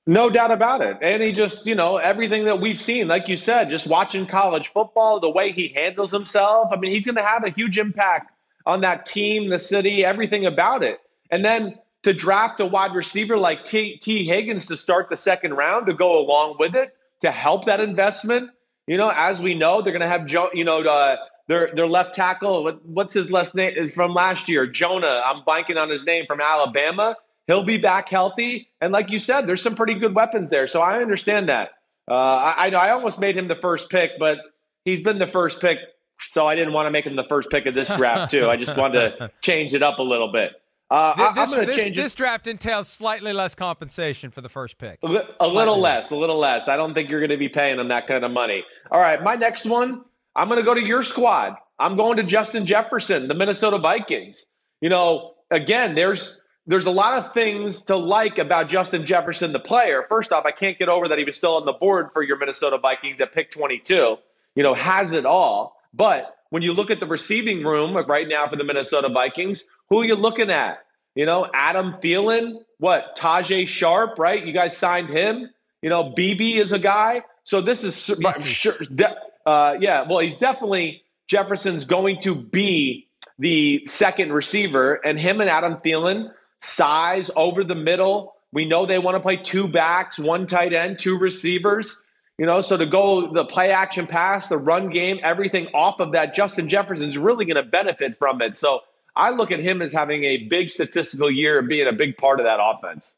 [0.06, 0.98] No doubt about it.
[1.00, 4.70] And he just, you know, everything that we've seen, like you said, just watching college
[4.74, 6.68] football, the way he handles himself.
[6.72, 8.32] I mean, he's going to have a huge impact
[8.66, 10.98] on that team, the city, everything about it.
[11.30, 15.54] And then to draft a wide receiver like T, Tee Higgins to start the second
[15.54, 18.50] round to go along with it to help that investment.
[18.86, 20.50] You know, as we know, they're going to have Joe.
[20.52, 21.16] You know, uh,
[21.48, 22.62] their their left tackle.
[22.62, 23.72] What, what's his last name?
[23.76, 25.22] Is from last year, Jonah.
[25.24, 27.16] I'm blanking on his name from Alabama.
[27.46, 30.68] He'll be back healthy, and like you said, there's some pretty good weapons there.
[30.68, 31.70] So I understand that.
[32.10, 34.38] Uh, I, I almost made him the first pick, but
[34.84, 35.78] he's been the first pick,
[36.28, 38.48] so I didn't want to make him the first pick of this draft too.
[38.48, 40.52] I just wanted to change it up a little bit.
[40.90, 44.98] Uh, this, this, this, draft entails slightly less compensation for the first pick.
[45.02, 45.08] A,
[45.40, 46.68] a little less, a little less.
[46.68, 48.62] I don't think you're going to be paying them that kind of money.
[48.90, 50.04] All right, my next one,
[50.36, 51.56] I'm going to go to your squad.
[51.78, 54.44] I'm going to Justin Jefferson, the Minnesota Vikings.
[54.80, 59.58] You know, again, there's there's a lot of things to like about Justin Jefferson, the
[59.58, 60.04] player.
[60.08, 62.38] First off, I can't get over that he was still on the board for your
[62.38, 64.16] Minnesota Vikings at pick 22.
[64.54, 65.76] You know, has it all.
[65.92, 70.00] But when you look at the receiving room right now for the Minnesota Vikings, who
[70.00, 70.78] are you looking at?
[71.14, 73.16] You know, Adam Thielen, what?
[73.16, 74.44] Tajae Sharpe, right?
[74.44, 75.50] You guys signed him.
[75.82, 77.22] You know, BB is a guy.
[77.44, 78.76] So this is sure,
[79.46, 80.06] uh, yeah.
[80.08, 83.08] Well, he's definitely Jefferson's going to be
[83.38, 86.30] the second receiver, and him and Adam Thielen,
[86.60, 88.34] size over the middle.
[88.52, 92.00] We know they want to play two backs, one tight end, two receivers.
[92.38, 96.12] You know, so to go the play action pass, the run game, everything off of
[96.12, 98.56] that, Justin Jefferson is really going to benefit from it.
[98.56, 98.80] So
[99.16, 102.40] I look at him as having a big statistical year and being a big part
[102.40, 103.14] of that offense.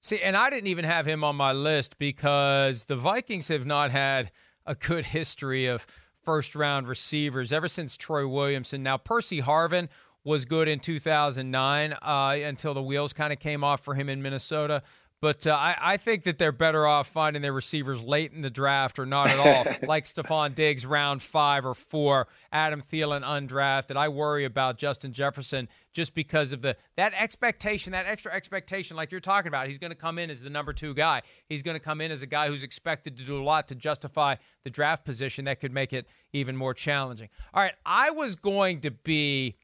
[0.00, 3.90] See, and I didn't even have him on my list because the Vikings have not
[3.92, 4.30] had
[4.66, 5.86] a good history of
[6.22, 8.82] first round receivers ever since Troy Williamson.
[8.82, 9.88] Now, Percy Harvin
[10.24, 14.22] was good in 2009 uh, until the wheels kind of came off for him in
[14.22, 14.82] Minnesota.
[15.22, 18.50] But uh, I, I, think that they're better off finding their receivers late in the
[18.50, 23.94] draft or not at all, like Stefon Diggs, round five or four, Adam Thielen undrafted.
[23.94, 29.12] I worry about Justin Jefferson just because of the that expectation, that extra expectation, like
[29.12, 29.68] you're talking about.
[29.68, 31.22] He's going to come in as the number two guy.
[31.48, 33.76] He's going to come in as a guy who's expected to do a lot to
[33.76, 37.28] justify the draft position that could make it even more challenging.
[37.54, 39.54] All right, I was going to be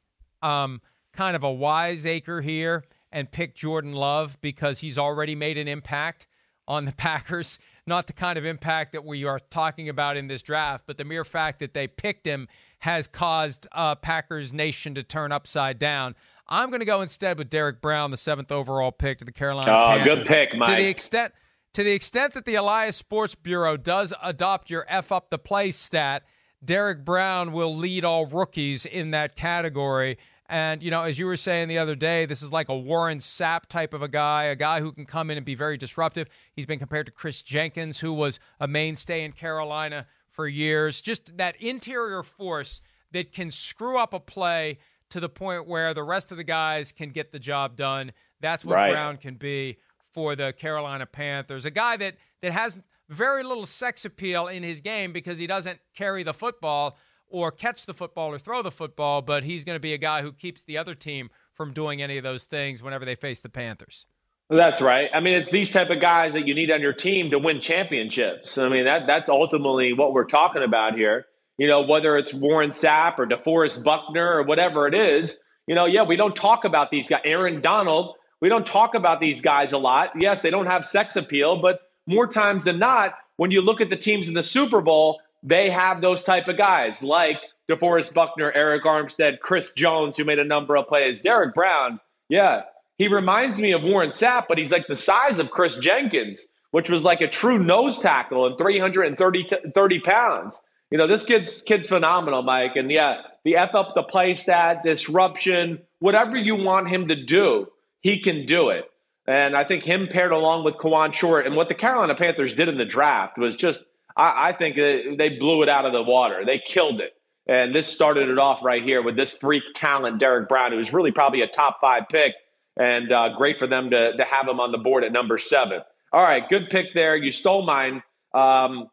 [0.41, 0.81] um,
[1.13, 6.27] kind of a wiseacre here and pick Jordan Love because he's already made an impact
[6.67, 7.59] on the Packers.
[7.87, 11.05] Not the kind of impact that we are talking about in this draft, but the
[11.05, 12.49] mere fact that they picked him
[12.81, 16.15] has caused uh, Packers Nation to turn upside down.
[16.47, 19.71] I'm going to go instead with Derrick Brown, the seventh overall pick to the Carolina
[19.71, 20.17] oh, Panthers.
[20.17, 20.69] good pick, Mike.
[20.69, 21.33] To the extent
[21.75, 25.71] to the extent that the Elias Sports Bureau does adopt your F up the play
[25.71, 26.25] stat,
[26.65, 30.19] Derrick Brown will lead all rookies in that category.
[30.49, 33.19] And, you know, as you were saying the other day, this is like a Warren
[33.19, 36.29] Sapp type of a guy, a guy who can come in and be very disruptive.
[36.55, 41.03] He's been compared to Kris Jenkins, who was a mainstay in Carolina for years.
[41.03, 42.81] Just that interior force
[43.13, 44.79] that can screw up a play
[45.11, 48.13] to the point where the rest of the guys can get the job done.
[48.41, 48.93] That's what right.
[48.93, 49.79] Brown can be
[50.13, 51.65] for the Carolina Panthers.
[51.65, 52.79] A guy that, that has
[53.09, 56.97] very little sex appeal in his game because he doesn't carry the football
[57.31, 60.23] or catch the football or throw the football, but he's going to be a guy
[60.23, 63.49] who keeps the other team from doing any of those things whenever they face the
[63.49, 64.07] Panthers.
[64.51, 65.11] That's right.
[65.13, 67.61] I mean, it's these type of guys that you need on your team to win
[67.61, 68.57] championships.
[68.57, 71.27] I mean, that that's ultimately what we're talking about here.
[71.59, 75.85] You know, whether it's Warren Sapp or DeForest Buckner or whatever it is, you know,
[75.85, 77.21] yeah, we don't talk about these guys.
[77.27, 80.13] Aaron Donald, we don't talk about these guys a lot.
[80.17, 83.91] Yes, they don't have sex appeal, but more times than not, when you look at
[83.91, 87.37] the teams in the Super Bowl, they have those type of guys like
[87.71, 91.21] DeForest Buckner, Arik Armstead, Chris Jones, who made a number of plays.
[91.21, 92.63] Derrick Brown, yeah,
[92.97, 96.41] he reminds me of Warren Sapp, but he's like the size of Kris Jenkins,
[96.73, 100.61] which was like a true nose tackle and 330 30 pounds.
[100.91, 102.77] You know, this kid's kid's phenomenal, Mike.
[102.77, 107.67] And yeah, the F up the play stat, disruption, whatever you want him to do,
[108.01, 108.85] he can do it.
[109.27, 112.69] And I think him paired along with Kawann Short and what the Carolina Panthers did
[112.69, 113.81] in the draft was just
[114.19, 116.45] I, I think they blew it out of the water.
[116.45, 117.13] They killed it.
[117.47, 121.13] And this started it off right here with this freak talent, Derrick Brown, who's really
[121.13, 122.35] probably a top five pick.
[122.77, 125.81] And uh, great for them to, to have him on the board at number seven.
[126.13, 127.17] All right, good pick there.
[127.17, 128.03] You stole mine.
[128.35, 128.89] Um,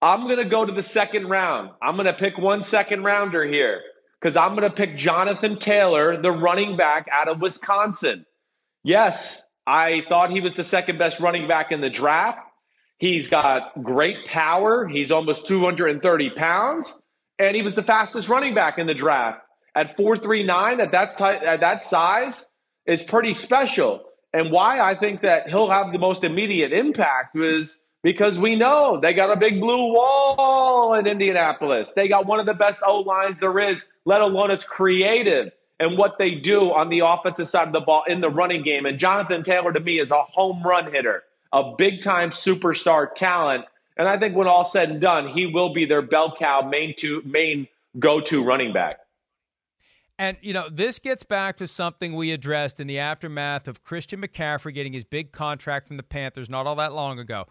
[0.00, 1.70] I'm going to go to the second round.
[1.82, 3.80] I'm going to pick one second rounder here
[4.20, 8.24] because I'm going to pick Jonathan Taylor, the running back out of Wisconsin.
[8.84, 12.38] Yes, I thought he was the second best running back in the draft.
[13.04, 14.88] He's got great power.
[14.88, 16.90] He's almost 230 pounds,
[17.38, 19.42] and he was the fastest running back in the draft
[19.74, 22.46] at 439 at that t- at that size
[22.86, 24.04] is pretty special.
[24.32, 28.98] And why I think that he'll have the most immediate impact is because we know
[28.98, 31.90] they got a big blue wall in Indianapolis.
[31.94, 35.98] They got one of the best O lines there is, let alone it's creative and
[35.98, 38.86] what they do on the offensive side of the ball in the running game.
[38.86, 41.22] And Jonathan Taylor to me is a home run hitter
[41.54, 43.64] a big time superstar talent.
[43.96, 46.94] And I think when all said and done, he will be their bell cow main
[46.98, 48.98] to main go to running back.
[50.18, 54.20] And, you know, this gets back to something we addressed in the aftermath of Christian
[54.20, 57.46] McCaffrey getting his big contract from the Panthers not all that long ago.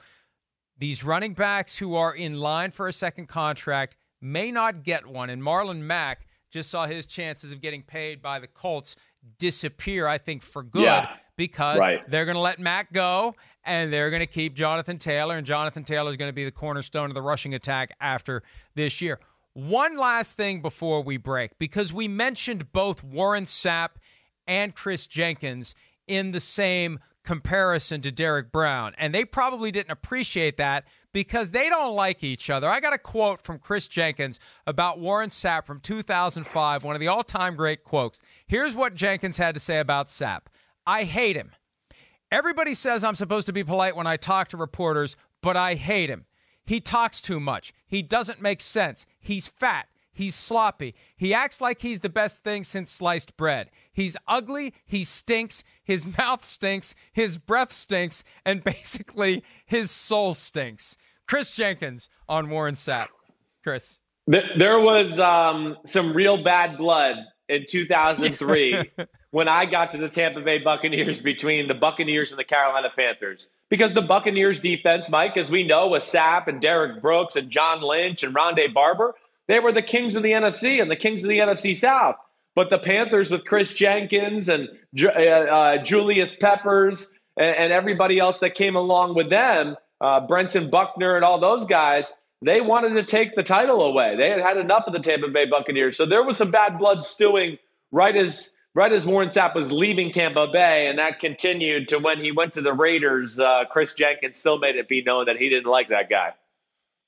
[0.77, 5.29] These running backs who are in line for a second contract may not get one.
[5.29, 8.95] And Marlon Mack just saw his chances of getting paid by the Colts
[9.39, 10.83] disappear, I think, for good.
[10.83, 12.09] Yeah because right.
[12.09, 13.35] they're going to let Mack go
[13.65, 16.51] and they're going to keep Jonathan Taylor, and Jonathan Taylor is going to be the
[16.51, 18.43] cornerstone of the rushing attack after
[18.75, 19.19] this year.
[19.53, 23.89] One last thing before we break, because we mentioned both Warren Sapp
[24.47, 25.75] and Kris Jenkins
[26.07, 31.69] in the same comparison to Derrick Brown, and they probably didn't appreciate that because they
[31.69, 32.67] don't like each other.
[32.67, 37.07] I got a quote from Kris Jenkins about Warren Sapp from 2005, one of the
[37.07, 38.21] all time great quotes.
[38.47, 40.41] Here's what Jenkins had to say about Sapp.
[40.85, 41.51] I hate him.
[42.33, 46.09] Everybody says I'm supposed to be polite when I talk to reporters, but I hate
[46.09, 46.25] him.
[46.65, 47.75] He talks too much.
[47.85, 49.05] He doesn't make sense.
[49.19, 49.85] He's fat.
[50.11, 50.95] He's sloppy.
[51.15, 53.69] He acts like he's the best thing since sliced bread.
[53.91, 54.73] He's ugly.
[54.83, 55.63] He stinks.
[55.83, 56.95] His mouth stinks.
[57.11, 58.23] His breath stinks.
[58.43, 60.97] And basically, his soul stinks.
[61.27, 63.09] Kris Jenkins on Warren Sapp.
[63.61, 63.99] Chris.
[64.25, 67.17] There was um, some real bad blood
[67.47, 68.89] in 2003
[69.33, 73.47] when I got to the Tampa Bay Buccaneers between the Buccaneers and the Carolina Panthers.
[73.67, 77.81] Because the Buccaneers defense, Mike, as we know, with Sapp and Derrick Brooks and John
[77.81, 79.15] Lynch and Rondé Barber,
[79.47, 82.17] they were the kings of the NFC and the kings of the NFC South.
[82.53, 84.69] But the Panthers with Kris Jenkins and
[85.03, 90.69] uh, uh, Julius Peppers and, and, everybody else that came along with them, uh, Brentson
[90.69, 92.05] Buckner and all those guys,
[92.43, 94.15] they wanted to take the title away.
[94.15, 95.97] They had had enough of the Tampa Bay Buccaneers.
[95.97, 97.57] So there was some bad blood stewing
[97.91, 102.19] right as right as Warren Sapp was leaving Tampa Bay, and that continued to when
[102.19, 103.39] he went to the Raiders.
[103.39, 106.33] Uh, Kris Jenkins still made it be known that he didn't like that guy.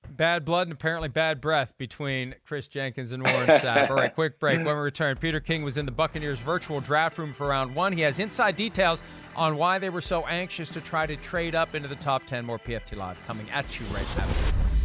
[0.07, 3.89] Bad blood and apparently bad breath between Kris Jenkins and Warren Sapp.
[3.89, 4.57] All right, quick break.
[4.57, 7.91] When we return, Peter King was in the Buccaneers virtual draft room for round one.
[7.91, 9.01] He has inside details
[9.35, 12.45] on why they were so anxious to try to trade up into the top 10.
[12.45, 14.84] More PFT Live coming at you right after this.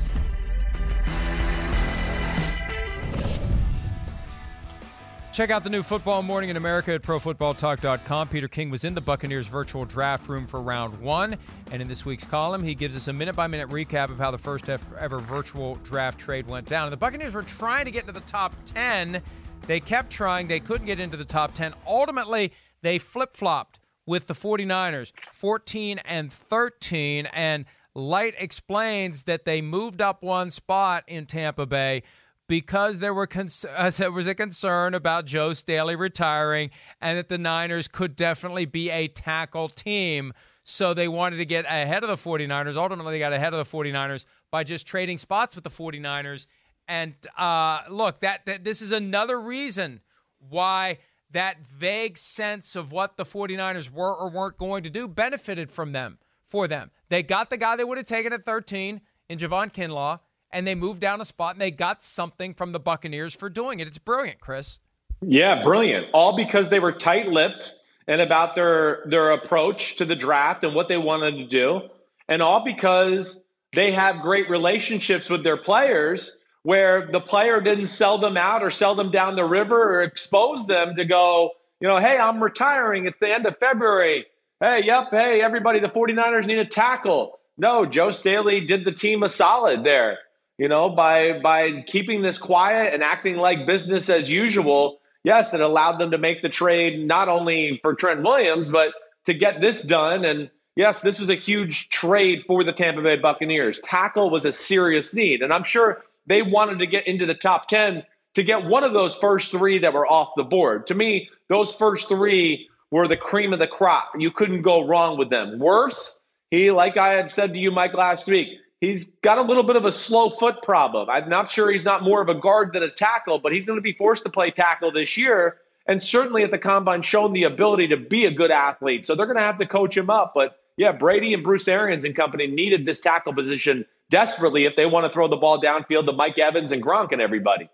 [5.32, 8.28] Check out the new Football Morning in America at ProFootballTalk.com.
[8.28, 11.36] Peter King was in the Buccaneers virtual draft room for round one.
[11.70, 14.32] And in this week's column, he gives us a minute by minute recap of how
[14.32, 16.86] the first ever virtual draft trade went down.
[16.86, 19.22] And the Buccaneers were trying to get into the top 10.
[19.68, 21.74] They kept trying, they couldn't get into the top 10.
[21.86, 22.52] Ultimately,
[22.82, 27.26] they flip flopped with the 49ers, 14 and 13.
[27.26, 32.02] And Licht explains that they moved up one spot in Tampa Bay
[32.50, 36.70] because there were cons- uh, there was a concern about Joe Staley retiring
[37.00, 40.32] and that the Niners could definitely be a tackle team.
[40.64, 42.74] So they wanted to get ahead of the 49ers.
[42.74, 46.46] Ultimately, they got ahead of the 49ers by just trading spots with the 49ers.
[46.88, 50.00] And uh, look, that, that this is another reason
[50.40, 50.98] why
[51.30, 55.92] that vague sense of what the 49ers were or weren't going to do benefited from
[55.92, 56.90] them for them.
[57.10, 60.18] They got the guy they would have taken at 13 in Javon Kinlaw
[60.52, 63.80] and they moved down a spot and they got something from the Buccaneers for doing
[63.80, 63.88] it.
[63.88, 64.78] It's brilliant, Chris.
[65.22, 66.06] Yeah, brilliant.
[66.12, 67.72] All because they were tight-lipped
[68.08, 71.82] and about their their approach to the draft and what they wanted to do,
[72.28, 73.38] and all because
[73.74, 76.32] they have great relationships with their players
[76.62, 80.66] where the player didn't sell them out or sell them down the river or expose
[80.66, 83.06] them to go, you know, hey, I'm retiring.
[83.06, 84.26] It's the end of February.
[84.58, 87.38] Hey, yep, hey, everybody, the 49ers need a tackle.
[87.56, 90.18] No, Joe Staley did the team a solid there
[90.60, 95.00] you know, by by keeping this quiet and acting like business as usual.
[95.24, 98.92] Yes, it allowed them to make the trade not only for Trent Williams, but
[99.24, 100.26] to get this done.
[100.26, 103.80] And yes, this was a huge trade for the Tampa Bay Buccaneers.
[103.82, 107.68] Tackle was a serious need, and I'm sure they wanted to get into the top
[107.68, 108.02] ten
[108.34, 110.86] to get one of those first three that were off the board.
[110.88, 114.12] To me, those first three were the cream of the crop.
[114.18, 115.58] You couldn't go wrong with them.
[115.58, 118.48] Worse, he, like I had said to you, Mike, last week,
[118.80, 121.10] He's got a little bit of a slow foot problem.
[121.10, 123.76] I'm not sure he's not more of a guard than a tackle, but he's going
[123.76, 125.58] to be forced to play tackle this year.
[125.86, 129.04] And certainly at the combine, shown the ability to be a good athlete.
[129.04, 130.32] So they're going to have to coach him up.
[130.34, 134.86] But yeah, Brady and Bruce Arians and company needed this tackle position desperately if they
[134.86, 137.68] want to throw the ball downfield to Mike Evans and Gronk and everybody.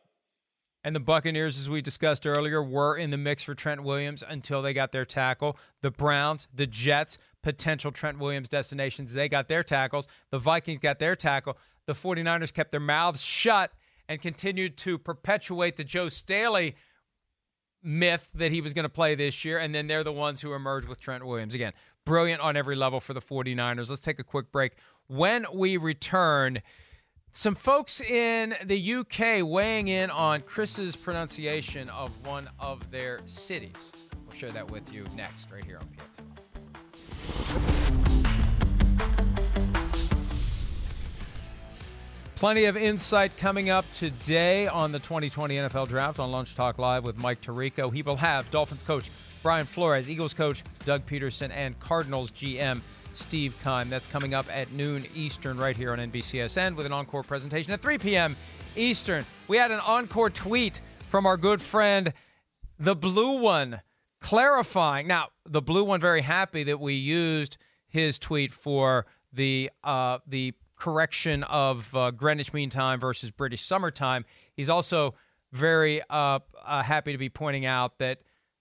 [0.83, 4.63] And the Buccaneers, as we discussed earlier, were in the mix for Trent Williams until
[4.63, 5.57] they got their tackle.
[5.83, 10.09] The Browns, the Jets, potential Trent Williams destinations, they got their tackles.
[10.33, 11.57] The Vikings got their tackle.
[11.87, 13.71] The 49ers kept their mouths shut
[14.09, 16.75] and continued to perpetuate the Joe Staley
[17.85, 19.61] myth that he was going to play this year.
[19.61, 21.55] And then they're the ones who emerged with Trent Williams.
[21.55, 21.73] Again,
[22.05, 23.89] brilliant on every level for the 49ers.
[23.91, 24.73] Let's take a quick break.
[25.07, 26.63] When we return,
[27.31, 33.93] some folks in the UK weighing in on Chris's pronunciation of one of their cities.
[34.27, 36.36] We'll share that with you next, right here on PFT.
[42.37, 47.03] Plenty of insight coming up today on the 2020 NFL Draft on Lunch Talk Live
[47.03, 47.93] with Mike Tirico.
[47.93, 49.11] He will have Dolphins coach
[49.43, 52.83] Brian Flores, Eagles coach Doug Pederson, and Cardinals GM
[53.14, 53.89] Steve Keim.
[53.89, 57.81] That's coming up at noon Eastern right here on NBCSN with an encore presentation at
[57.81, 58.37] 3 p.m.
[58.77, 59.24] Eastern.
[59.49, 62.12] We had an encore tweet from our good friend,
[62.79, 63.81] the blue one,
[64.21, 65.07] clarifying.
[65.07, 67.59] Now, the blue one very happy that we used
[67.89, 73.91] his tweet for the uh, the correction of uh, Greenwich Mean Time versus British Summer
[73.91, 74.25] Time.
[74.55, 75.14] He's also
[75.53, 78.21] very uh, uh happy to be pointing out that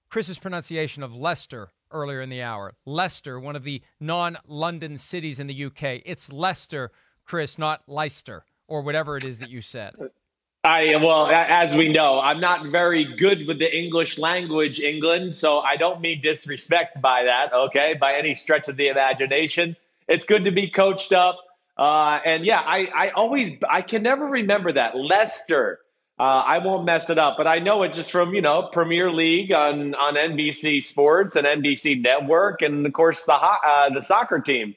[0.09, 2.73] Chris's pronunciation of Leicester earlier in the hour.
[2.85, 6.01] Leicester, one of the non London cities in the UK.
[6.05, 6.91] It's Leicester,
[7.25, 9.95] Chris, not Leicester, or whatever it is that you said.
[10.65, 15.35] I well, as we know, I'm not very good with the English language, England.
[15.35, 17.53] So I don't mean disrespect by that.
[17.53, 19.75] Okay, by any stretch of the imagination,
[20.07, 21.37] it's good to be coached up.
[21.77, 25.79] Uh, and yeah, I, I always, I can never remember that Leicester.
[26.17, 29.11] Uh, I won't mess it up, but I know it just from you know Premier
[29.11, 34.39] League on on NBC Sports and NBC Network, and of course the uh, the soccer
[34.39, 34.75] team.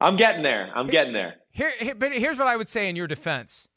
[0.00, 0.70] I'm getting there.
[0.74, 1.36] I'm getting there.
[1.50, 3.68] Here, here, but here's what I would say in your defense: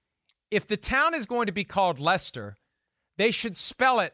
[0.52, 2.58] if the town is going to be called Leicester,
[3.18, 4.14] they should spell it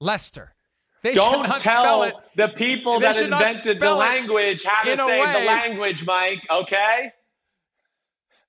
[0.00, 0.54] Leicester.
[1.02, 6.42] They Don't tell the people that invented the language how to say the language, Mike.
[6.50, 7.12] Okay.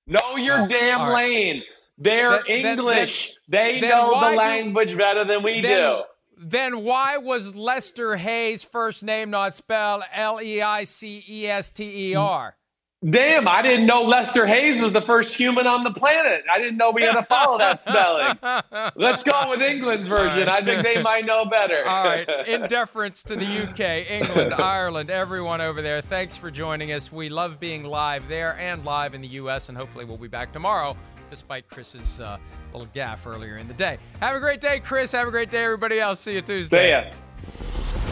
[0.06, 1.30] Know your oh, damn right.
[1.30, 1.62] lane.
[1.96, 3.32] They're English.
[3.48, 6.02] Then, they know the language do, better than we do.
[6.36, 11.70] Then why was Lester Hayes' first name not spelled L E I C E S
[11.70, 12.56] T E R?
[13.10, 16.44] Damn, I didn't know Lester Hayes was the first human on the planet.
[16.48, 18.38] I didn't know we had to follow that spelling.
[18.94, 20.46] Let's go with England's version.
[20.46, 20.62] Right.
[20.62, 21.84] I think they might know better.
[21.88, 22.28] All right.
[22.46, 27.10] In deference to the UK, England, Ireland, everyone over there, thanks for joining us.
[27.10, 30.52] We love being live there and live in the US, and hopefully we'll be back
[30.52, 30.96] tomorrow,
[31.28, 32.38] despite Chris's uh,
[32.72, 33.98] little gaff earlier in the day.
[34.20, 35.10] Have a great day, Chris.
[35.10, 36.20] Have a great day, everybody else.
[36.20, 37.02] See you Tuesday.
[37.02, 38.11] See ya.